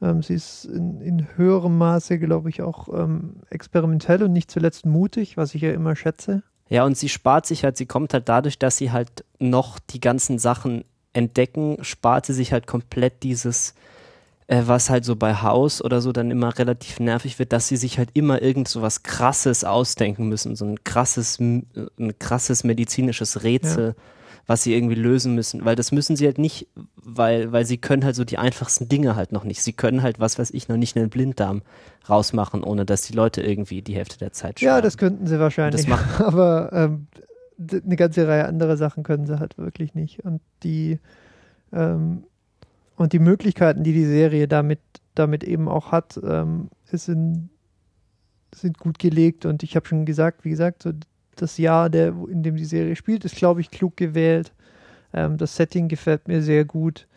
Ähm, 0.01 0.23
sie 0.23 0.33
ist 0.33 0.65
in, 0.65 1.01
in 1.01 1.27
höherem 1.37 1.77
Maße, 1.77 2.19
glaube 2.19 2.49
ich, 2.49 2.61
auch 2.61 2.87
ähm, 2.89 3.37
experimentell 3.49 4.23
und 4.23 4.33
nicht 4.33 4.51
zuletzt 4.51 4.85
mutig, 4.85 5.37
was 5.37 5.55
ich 5.55 5.61
ja 5.61 5.71
immer 5.71 5.95
schätze. 5.95 6.43
Ja, 6.69 6.85
und 6.85 6.97
sie 6.97 7.09
spart 7.09 7.45
sich 7.45 7.63
halt, 7.63 7.77
sie 7.77 7.85
kommt 7.85 8.13
halt 8.13 8.29
dadurch, 8.29 8.57
dass 8.57 8.77
sie 8.77 8.91
halt 8.91 9.25
noch 9.39 9.77
die 9.79 9.99
ganzen 9.99 10.39
Sachen 10.39 10.85
entdecken, 11.13 11.77
spart 11.81 12.25
sie 12.25 12.33
sich 12.33 12.53
halt 12.53 12.65
komplett 12.65 13.23
dieses, 13.23 13.75
äh, 14.47 14.63
was 14.65 14.89
halt 14.89 15.05
so 15.05 15.15
bei 15.15 15.35
Haus 15.35 15.83
oder 15.83 16.01
so 16.01 16.11
dann 16.13 16.31
immer 16.31 16.57
relativ 16.57 16.99
nervig 16.99 17.39
wird, 17.39 17.51
dass 17.51 17.67
sie 17.67 17.75
sich 17.75 17.97
halt 17.97 18.09
immer 18.13 18.41
irgend 18.41 18.69
so 18.69 18.81
was 18.81 19.03
krasses 19.03 19.63
ausdenken 19.63 20.29
müssen, 20.29 20.55
so 20.55 20.65
ein 20.65 20.83
krasses, 20.83 21.39
ein 21.39 21.65
krasses 22.19 22.63
medizinisches 22.63 23.43
Rätsel, 23.43 23.95
was 24.47 24.63
sie 24.63 24.73
irgendwie 24.75 24.95
lösen 24.95 25.35
müssen, 25.35 25.63
weil 25.65 25.75
das 25.75 25.91
müssen 25.91 26.15
sie 26.15 26.25
halt 26.25 26.37
nicht, 26.37 26.67
weil, 26.95 27.51
weil 27.51 27.65
sie 27.65 27.77
können 27.77 28.03
halt 28.03 28.15
so 28.15 28.23
die 28.25 28.37
einfachsten 28.37 28.89
Dinge 28.89 29.15
halt 29.15 29.31
noch 29.31 29.43
nicht. 29.43 29.61
Sie 29.61 29.73
können 29.73 30.01
halt, 30.01 30.19
was 30.19 30.37
weiß 30.39 30.51
ich, 30.51 30.67
noch 30.67 30.77
nicht 30.77 30.97
einen 30.97 31.09
Blinddarm 31.09 31.61
rausmachen, 32.09 32.63
ohne 32.63 32.85
dass 32.85 33.03
die 33.03 33.13
Leute 33.13 33.41
irgendwie 33.41 33.81
die 33.81 33.95
Hälfte 33.95 34.17
der 34.17 34.31
Zeit 34.33 34.59
Ja, 34.61 34.71
sterben. 34.71 34.83
das 34.83 34.97
könnten 34.97 35.27
sie 35.27 35.39
wahrscheinlich. 35.39 35.87
machen- 35.87 36.23
Aber 36.25 36.71
ähm, 36.73 37.07
eine 37.85 37.95
ganze 37.95 38.27
Reihe 38.27 38.45
anderer 38.45 38.75
Sachen 38.77 39.03
können 39.03 39.25
sie 39.27 39.39
halt 39.39 39.57
wirklich 39.57 39.93
nicht. 39.93 40.25
Und 40.25 40.41
die, 40.63 40.99
ähm, 41.71 42.23
und 42.95 43.13
die 43.13 43.19
Möglichkeiten, 43.19 43.83
die 43.83 43.93
die 43.93 44.05
Serie 44.05 44.47
damit, 44.47 44.79
damit 45.15 45.43
eben 45.43 45.67
auch 45.69 45.91
hat, 45.91 46.19
ähm, 46.23 46.69
in, 47.07 47.49
sind 48.53 48.79
gut 48.79 48.99
gelegt. 48.99 49.45
Und 49.45 49.63
ich 49.63 49.75
habe 49.75 49.87
schon 49.87 50.05
gesagt, 50.05 50.43
wie 50.43 50.49
gesagt, 50.49 50.83
so 50.83 50.91
das 51.41 51.57
Jahr, 51.57 51.89
der, 51.89 52.13
in 52.29 52.43
dem 52.43 52.55
die 52.55 52.65
Serie 52.65 52.95
spielt, 52.95 53.25
ist, 53.25 53.35
glaube 53.35 53.61
ich, 53.61 53.71
klug 53.71 53.97
gewählt. 53.97 54.51
Ähm, 55.13 55.37
das 55.37 55.55
Setting 55.55 55.87
gefällt 55.87 56.27
mir 56.27 56.41
sehr 56.41 56.65
gut. 56.65 57.07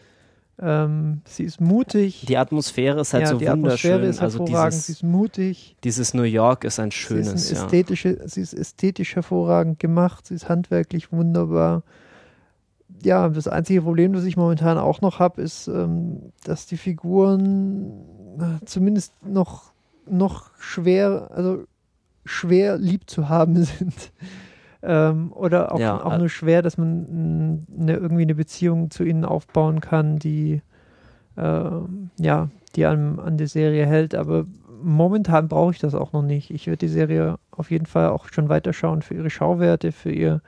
Ähm, 0.60 1.22
sie 1.26 1.44
ist 1.44 1.60
mutig. 1.60 2.24
Die 2.28 2.36
Atmosphäre 2.36 3.00
ist 3.00 3.12
halt 3.12 3.24
ja, 3.24 3.30
so 3.30 3.38
die 3.38 3.46
wunderschön. 3.46 3.92
Atmosphäre 3.92 4.06
ist 4.06 4.22
also 4.22 4.38
hervorragend. 4.38 4.72
dieses, 4.72 4.86
sie 4.86 4.92
ist 4.92 5.02
mutig. 5.02 5.76
dieses 5.82 6.14
New 6.14 6.22
York 6.22 6.64
ist 6.64 6.78
ein 6.78 6.92
schönes, 6.92 7.28
sie 7.28 7.34
ist, 7.34 7.58
ja. 7.58 7.64
ästhetische, 7.64 8.20
sie 8.26 8.40
ist 8.40 8.54
ästhetisch 8.54 9.16
hervorragend 9.16 9.80
gemacht. 9.80 10.26
Sie 10.26 10.34
ist 10.34 10.48
handwerklich 10.48 11.12
wunderbar. 11.12 11.82
Ja, 13.02 13.28
das 13.28 13.48
einzige 13.48 13.82
Problem, 13.82 14.12
das 14.12 14.24
ich 14.24 14.36
momentan 14.36 14.78
auch 14.78 15.00
noch 15.00 15.18
habe, 15.18 15.42
ist, 15.42 15.66
ähm, 15.66 16.32
dass 16.44 16.66
die 16.66 16.76
Figuren 16.76 17.90
äh, 18.38 18.64
zumindest 18.64 19.12
noch, 19.26 19.72
noch 20.08 20.50
schwer, 20.58 21.30
also 21.34 21.64
schwer 22.24 22.78
lieb 22.78 23.08
zu 23.08 23.28
haben 23.28 23.56
sind. 23.64 24.12
Ähm, 24.82 25.32
oder 25.32 25.72
auch, 25.72 25.80
Ja, 25.80 26.04
auch 26.04 26.14
äh, 26.14 26.18
nur 26.18 26.28
schwer, 26.28 26.62
dass 26.62 26.76
man 26.76 27.66
eine, 27.78 27.94
irgendwie 27.94 28.22
eine 28.22 28.34
Beziehung 28.34 28.90
zu 28.90 29.02
ihnen 29.02 29.24
aufbauen 29.24 29.80
kann, 29.80 30.18
die 30.18 30.60
ähm, 31.36 32.10
ja, 32.18 32.48
die 32.76 32.86
einem 32.86 33.18
an 33.18 33.36
die 33.36 33.46
Serie 33.46 33.86
hält. 33.86 34.14
Aber 34.14 34.46
momentan 34.82 35.48
brauche 35.48 35.72
ich 35.72 35.78
das 35.78 35.94
auch 35.94 36.12
noch 36.12 36.22
nicht. 36.22 36.50
Ich 36.50 36.66
würde 36.66 36.78
die 36.78 36.88
Serie 36.88 37.38
auf 37.50 37.70
jeden 37.70 37.86
Fall 37.86 38.08
auch 38.08 38.28
schon 38.32 38.48
weiterschauen 38.48 39.02
für 39.02 39.14
ihre 39.14 39.30
Schauwerte, 39.30 39.92
für 39.92 40.12
ihr 40.12 40.42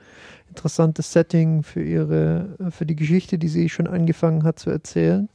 interessantes 0.49 1.11
Setting, 1.11 1.63
für 1.63 1.83
ihre, 1.83 2.55
für 2.69 2.85
die 2.85 2.95
Geschichte, 2.95 3.37
die 3.37 3.47
sie 3.47 3.69
schon 3.69 3.87
angefangen 3.87 4.43
hat 4.43 4.59
zu 4.59 4.69
erzählen. 4.69 5.29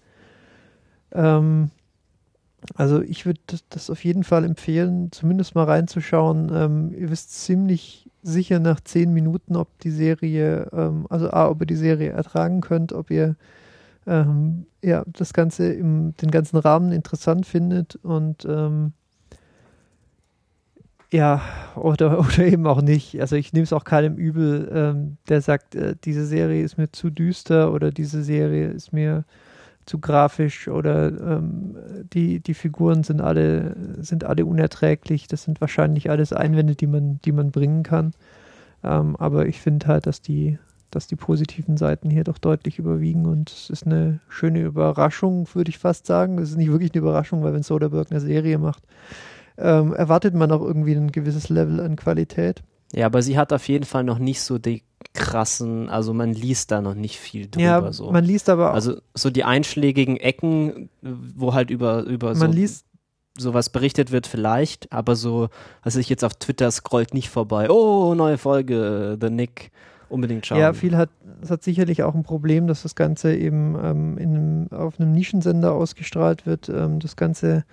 Ähm, 1.12 1.70
also 2.74 3.02
ich 3.02 3.26
würde 3.26 3.40
das 3.70 3.90
auf 3.90 4.04
jeden 4.04 4.24
Fall 4.24 4.44
empfehlen, 4.44 5.10
zumindest 5.12 5.54
mal 5.54 5.64
reinzuschauen. 5.64 6.50
Ähm, 6.54 6.94
ihr 6.94 7.10
wisst 7.10 7.32
ziemlich 7.42 8.08
sicher 8.22 8.60
nach 8.60 8.80
zehn 8.80 9.12
Minuten, 9.12 9.56
ob 9.56 9.78
die 9.80 9.90
Serie, 9.90 10.68
ähm, 10.72 11.06
also 11.10 11.30
A, 11.30 11.48
ob 11.48 11.60
ihr 11.60 11.66
die 11.66 11.76
Serie 11.76 12.10
ertragen 12.10 12.60
könnt, 12.60 12.92
ob 12.92 13.10
ihr 13.10 13.36
ähm, 14.06 14.66
ja, 14.82 15.04
das 15.06 15.32
Ganze 15.32 15.72
im, 15.72 16.16
den 16.16 16.30
ganzen 16.30 16.56
Rahmen 16.56 16.92
interessant 16.92 17.46
findet 17.46 17.96
und 17.96 18.44
ähm, 18.44 18.92
ja, 21.10 21.42
oder, 21.76 22.18
oder 22.20 22.38
eben 22.38 22.66
auch 22.66 22.82
nicht. 22.82 23.20
Also 23.20 23.36
ich 23.36 23.52
nehme 23.52 23.64
es 23.64 23.72
auch 23.72 23.84
keinem 23.84 24.16
übel, 24.16 24.70
ähm, 24.72 25.16
der 25.28 25.40
sagt, 25.40 25.74
äh, 25.74 25.94
diese 26.04 26.26
Serie 26.26 26.62
ist 26.62 26.78
mir 26.78 26.90
zu 26.90 27.10
düster 27.10 27.72
oder 27.72 27.90
diese 27.90 28.22
Serie 28.22 28.68
ist 28.68 28.92
mir 28.92 29.24
zu 29.86 29.98
grafisch 29.98 30.68
oder 30.68 31.08
ähm, 31.08 31.76
die, 32.12 32.40
die 32.40 32.54
Figuren 32.54 33.02
sind 33.02 33.20
alle, 33.20 33.74
sind 33.98 34.24
alle 34.24 34.46
unerträglich. 34.46 35.26
Das 35.26 35.42
sind 35.42 35.60
wahrscheinlich 35.60 36.10
alles 36.10 36.32
Einwände, 36.32 36.74
die 36.74 36.86
man, 36.86 37.20
die 37.24 37.32
man 37.32 37.50
bringen 37.50 37.82
kann. 37.82 38.12
Ähm, 38.84 39.16
aber 39.16 39.46
ich 39.46 39.60
finde 39.60 39.86
halt, 39.88 40.06
dass 40.06 40.20
die, 40.20 40.58
dass 40.90 41.06
die 41.06 41.16
positiven 41.16 41.76
Seiten 41.76 42.10
hier 42.10 42.24
doch 42.24 42.38
deutlich 42.38 42.78
überwiegen 42.78 43.26
und 43.26 43.50
es 43.50 43.70
ist 43.70 43.86
eine 43.86 44.20
schöne 44.28 44.60
Überraschung, 44.60 45.48
würde 45.54 45.70
ich 45.70 45.78
fast 45.78 46.06
sagen. 46.06 46.38
Es 46.38 46.50
ist 46.50 46.56
nicht 46.56 46.70
wirklich 46.70 46.92
eine 46.92 47.00
Überraschung, 47.00 47.42
weil 47.42 47.54
wenn 47.54 47.62
Soderbergh 47.62 48.10
eine 48.10 48.20
Serie 48.20 48.58
macht, 48.58 48.84
ähm, 49.58 49.94
erwartet 49.94 50.34
man 50.34 50.52
auch 50.52 50.62
irgendwie 50.62 50.94
ein 50.94 51.12
gewisses 51.12 51.48
Level 51.48 51.80
an 51.80 51.96
Qualität. 51.96 52.62
Ja, 52.92 53.06
aber 53.06 53.22
sie 53.22 53.38
hat 53.38 53.52
auf 53.52 53.66
jeden 53.68 53.84
Fall 53.84 54.04
noch 54.04 54.18
nicht 54.18 54.42
so 54.42 54.58
die 54.58 54.82
krassen, 55.14 55.88
also 55.88 56.14
man 56.14 56.32
liest 56.32 56.70
da 56.70 56.80
noch 56.80 56.94
nicht 56.94 57.18
viel 57.18 57.48
drüber. 57.48 57.64
Ja, 57.64 57.92
so. 57.92 58.10
man 58.10 58.24
liest 58.24 58.48
aber 58.48 58.70
auch, 58.70 58.74
Also 58.74 58.96
so 59.14 59.30
die 59.30 59.44
einschlägigen 59.44 60.16
Ecken, 60.16 60.88
wo 61.00 61.54
halt 61.54 61.70
über, 61.70 62.04
über 62.04 62.34
so 62.34 62.44
man 62.44 62.52
liest 62.52 62.86
sowas 63.38 63.70
berichtet 63.70 64.12
wird 64.12 64.26
vielleicht, 64.26 64.92
aber 64.92 65.16
so, 65.16 65.48
was 65.82 65.96
ich 65.96 66.08
jetzt 66.08 66.24
auf 66.24 66.34
Twitter 66.34 66.70
scrollt 66.70 67.14
nicht 67.14 67.30
vorbei. 67.30 67.70
Oh, 67.70 68.14
neue 68.14 68.36
Folge, 68.36 69.16
The 69.20 69.30
Nick, 69.30 69.70
unbedingt 70.08 70.46
schauen. 70.46 70.58
Ja, 70.58 70.72
viel 70.72 70.96
hat, 70.96 71.08
es 71.40 71.50
hat 71.50 71.62
sicherlich 71.62 72.02
auch 72.02 72.14
ein 72.14 72.24
Problem, 72.24 72.66
dass 72.66 72.82
das 72.82 72.94
Ganze 72.94 73.34
eben 73.34 73.76
ähm, 73.82 74.18
in 74.18 74.36
einem, 74.36 74.68
auf 74.70 75.00
einem 75.00 75.12
Nischensender 75.12 75.72
ausgestrahlt 75.72 76.46
wird. 76.46 76.68
Ähm, 76.68 77.00
das 77.00 77.16
Ganze 77.16 77.64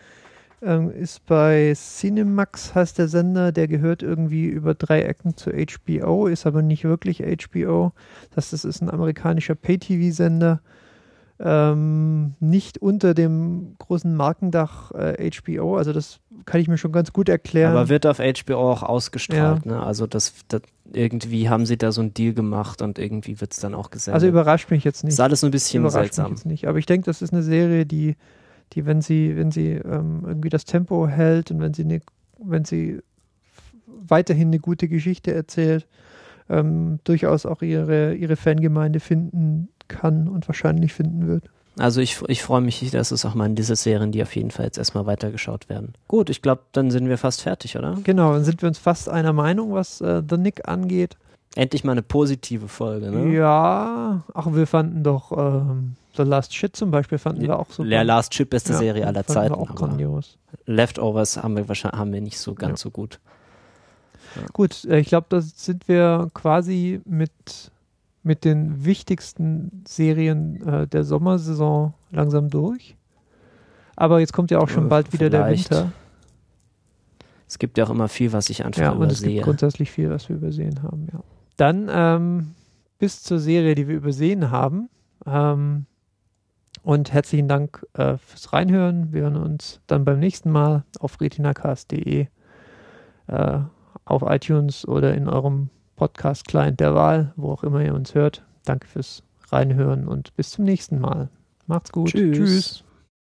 ähm, 0.62 0.92
ist 0.92 1.26
bei 1.26 1.74
Cinemax, 1.76 2.76
heißt 2.76 2.98
der 2.98 3.08
Sender, 3.08 3.52
der 3.52 3.68
gehört 3.68 4.04
irgendwie 4.04 4.46
über 4.46 4.74
drei 4.74 5.02
Ecken 5.04 5.38
zu 5.38 5.52
HBO, 5.52 6.28
ist 6.28 6.46
aber 6.46 6.62
nicht 6.62 6.84
wirklich 6.84 7.24
HBO. 7.24 7.94
Das, 8.36 8.52
das 8.52 8.66
ist 8.66 8.82
ein 8.82 8.90
amerikanischer 8.90 9.56
Pay-TV-Sender. 9.56 10.62
Ähm, 11.42 12.34
nicht 12.42 12.80
unter 12.80 13.14
dem 13.14 13.76
großen 13.78 14.14
Markendach 14.14 14.92
äh, 14.92 15.32
HBO, 15.32 15.78
also 15.78 15.94
das 15.94 16.20
kann 16.46 16.60
ich 16.60 16.68
mir 16.68 16.78
schon 16.78 16.92
ganz 16.92 17.14
gut 17.14 17.30
erklären. 17.30 17.72
Aber 17.72 17.88
wird 17.88 18.06
auf 18.06 18.18
HBO 18.18 18.72
auch 18.72 18.84
ausgestrahlt, 18.84 19.66
ne? 19.66 19.82
Also 19.82 20.06
das, 20.06 20.34
das 20.50 20.64
irgendwie 20.92 21.48
haben 21.48 21.66
sie 21.66 21.78
da 21.78 21.94
so 21.94 22.02
einen 22.02 22.14
Deal 22.14 22.34
gemacht 22.34 22.82
und 22.82 23.00
irgendwie 23.00 23.40
wird 23.40 23.54
es 23.54 23.60
dann 23.60 23.74
auch 23.74 23.90
gesendet. 23.90 24.16
also 24.16 24.28
überrascht 24.28 24.70
mich 24.70 24.84
jetzt 24.84 25.06
nicht. 25.06 25.14
ist 25.14 25.20
alles 25.22 25.40
so 25.40 25.48
ein 25.48 25.52
bisschen 25.52 25.84
Überrascht 25.84 25.96
mich 25.96 26.16
seltsam. 26.16 26.32
jetzt 26.32 26.46
nicht. 26.46 26.68
Aber 26.68 26.78
ich 26.78 26.86
denke, 26.86 27.06
das 27.06 27.22
ist 27.22 27.32
eine 27.32 27.44
Serie, 27.44 27.86
die, 27.86 28.18
die 28.74 28.86
wenn 28.86 29.02
sie, 29.02 29.36
wenn 29.36 29.52
sie 29.52 29.72
ähm, 29.72 30.24
irgendwie 30.26 30.50
das 30.50 30.66
Tempo 30.66 31.08
hält 31.08 31.52
und 31.52 31.62
wenn 31.62 31.74
sie, 31.74 31.84
eine, 31.84 32.02
wenn 32.38 32.66
sie 32.66 33.00
weiterhin 33.86 34.50
eine 34.50 34.60
gute 34.60 34.88
Geschichte 34.88 35.34
erzählt, 35.34 35.88
ähm, 36.50 37.00
durchaus 37.04 37.46
auch 37.46 37.62
ihre, 37.62 38.16
ihre 38.16 38.36
Fangemeinde 38.36 39.00
finden 39.00 39.70
kann 39.88 40.28
und 40.28 40.48
wahrscheinlich 40.48 40.94
finden 40.94 41.28
wird. 41.28 41.50
Also 41.78 42.02
ich, 42.02 42.22
ich 42.28 42.44
freue 42.44 42.62
mich, 42.62 42.92
dass 42.92 43.12
es 43.12 43.26
auch 43.26 43.36
mal 43.36 43.46
in 43.46 43.56
diese 43.56 43.76
Serien, 43.76 44.12
die 44.12 44.22
auf 44.22 44.36
jeden 44.36 44.52
Fall 44.52 44.66
jetzt 44.66 44.78
erstmal 44.78 45.06
weitergeschaut 45.06 45.70
werden. 45.70 45.94
Gut, 46.08 46.30
ich 46.30 46.42
glaube, 46.42 46.64
dann 46.74 46.92
sind 46.92 47.08
wir 47.08 47.18
fast 47.18 47.42
fertig, 47.42 47.78
oder? 47.78 47.98
Genau, 48.04 48.34
dann 48.34 48.44
sind 48.44 48.62
wir 48.62 48.68
uns 48.68 48.78
fast 48.78 49.08
einer 49.08 49.32
Meinung, 49.34 49.72
was 49.72 50.02
äh, 50.02 50.22
The 50.28 50.38
Nick 50.38 50.68
angeht. 50.68 51.16
Endlich 51.60 51.84
mal 51.84 51.92
eine 51.92 52.02
positive 52.04 52.70
Folge, 52.70 53.12
ne? 53.12 53.34
Ja, 53.36 54.24
ach, 54.34 54.48
wir 54.54 54.66
fanden 54.66 55.04
doch 55.04 55.34
ähm, 55.38 55.96
The 56.16 56.24
Last 56.24 56.56
Shit 56.56 56.74
zum 56.76 56.90
Beispiel, 56.90 57.18
fanden 57.18 57.42
wir 57.42 57.60
auch 57.60 57.70
super. 57.70 57.90
Der 57.90 58.06
Last 58.06 58.32
Chip 58.32 58.50
beste 58.50 58.72
Ja, 58.72 58.78
Serie 58.80 59.06
aller 59.06 59.26
Zeiten. 59.26 59.54
Auch 59.54 59.76
grandios. 59.76 60.38
Leftovers 60.66 61.36
haben 61.44 61.58
wir 61.58 61.68
wahrscheinlich 61.68 62.00
haben 62.00 62.14
wir 62.14 62.22
nicht 62.22 62.40
so 62.40 62.54
ganz 62.56 62.80
Ja. 62.80 62.84
so 62.84 62.92
gut. 62.92 63.20
Gut, 64.54 64.86
äh, 64.86 65.00
ich 65.00 65.10
glaube, 65.10 65.26
da 65.30 65.42
sind 65.42 65.88
wir 65.90 66.30
quasi 66.34 67.02
mit, 67.04 67.32
mit 68.24 68.46
den 68.46 68.86
wichtigsten 68.86 69.84
Serien 69.86 70.66
äh, 70.66 70.88
der 70.88 71.04
Sommersaison 71.04 71.94
langsam 72.12 72.50
durch. 72.50 72.96
Aber 73.98 74.22
jetzt 74.22 74.32
kommt 74.32 74.50
ja 74.52 74.60
auch 74.60 74.70
schon 74.70 74.86
Äh, 74.86 74.90
bald 74.90 75.12
wieder 75.12 75.30
vielleicht. 75.30 75.72
der 75.72 75.78
Winter. 75.80 75.92
Es 77.50 77.60
gibt 77.60 77.78
ja 77.78 77.84
auch 77.84 77.90
immer 77.90 78.08
viel, 78.08 78.32
was 78.32 78.50
ich 78.50 78.64
einfach 78.64 78.82
Ja, 78.82 78.92
und 78.92 79.12
es 79.12 79.22
gibt 79.24 79.42
grundsätzlich 79.44 79.92
viel, 79.92 80.10
was 80.10 80.30
wir 80.30 80.38
übersehen 80.38 80.84
haben, 80.84 81.08
ja. 81.12 81.20
Dann 81.60 81.90
ähm, 81.92 82.56
bis 83.00 83.22
zur 83.22 83.38
Serie, 83.38 83.76
die 83.76 83.90
wir 83.90 83.98
übersehen 83.98 84.50
haben. 84.50 84.90
Ähm, 85.26 85.88
und 86.84 87.12
herzlichen 87.12 87.50
Dank 87.50 87.86
äh, 87.94 88.18
fürs 88.18 88.54
Reinhören. 88.54 89.12
Wir 89.12 89.24
hören 89.24 89.36
uns 89.36 89.82
dann 89.86 90.06
beim 90.06 90.20
nächsten 90.20 90.52
Mal 90.52 90.86
auf 91.00 91.20
retinacast.de, 91.20 92.28
äh, 93.28 93.60
auf 94.06 94.22
iTunes 94.26 94.88
oder 94.88 95.14
in 95.14 95.28
eurem 95.28 95.70
Podcast-Client 95.98 96.80
der 96.80 96.96
Wahl, 96.96 97.34
wo 97.36 97.52
auch 97.52 97.64
immer 97.64 97.84
ihr 97.84 97.94
uns 97.94 98.16
hört. 98.16 98.46
Danke 98.64 98.88
fürs 98.88 99.24
Reinhören 99.50 100.08
und 100.08 100.34
bis 100.38 100.52
zum 100.52 100.64
nächsten 100.64 101.00
Mal. 101.00 101.30
Macht's 101.68 101.92
gut. 101.92 102.12
Tschüss. 102.12 102.38
Tschüss. 102.38 102.84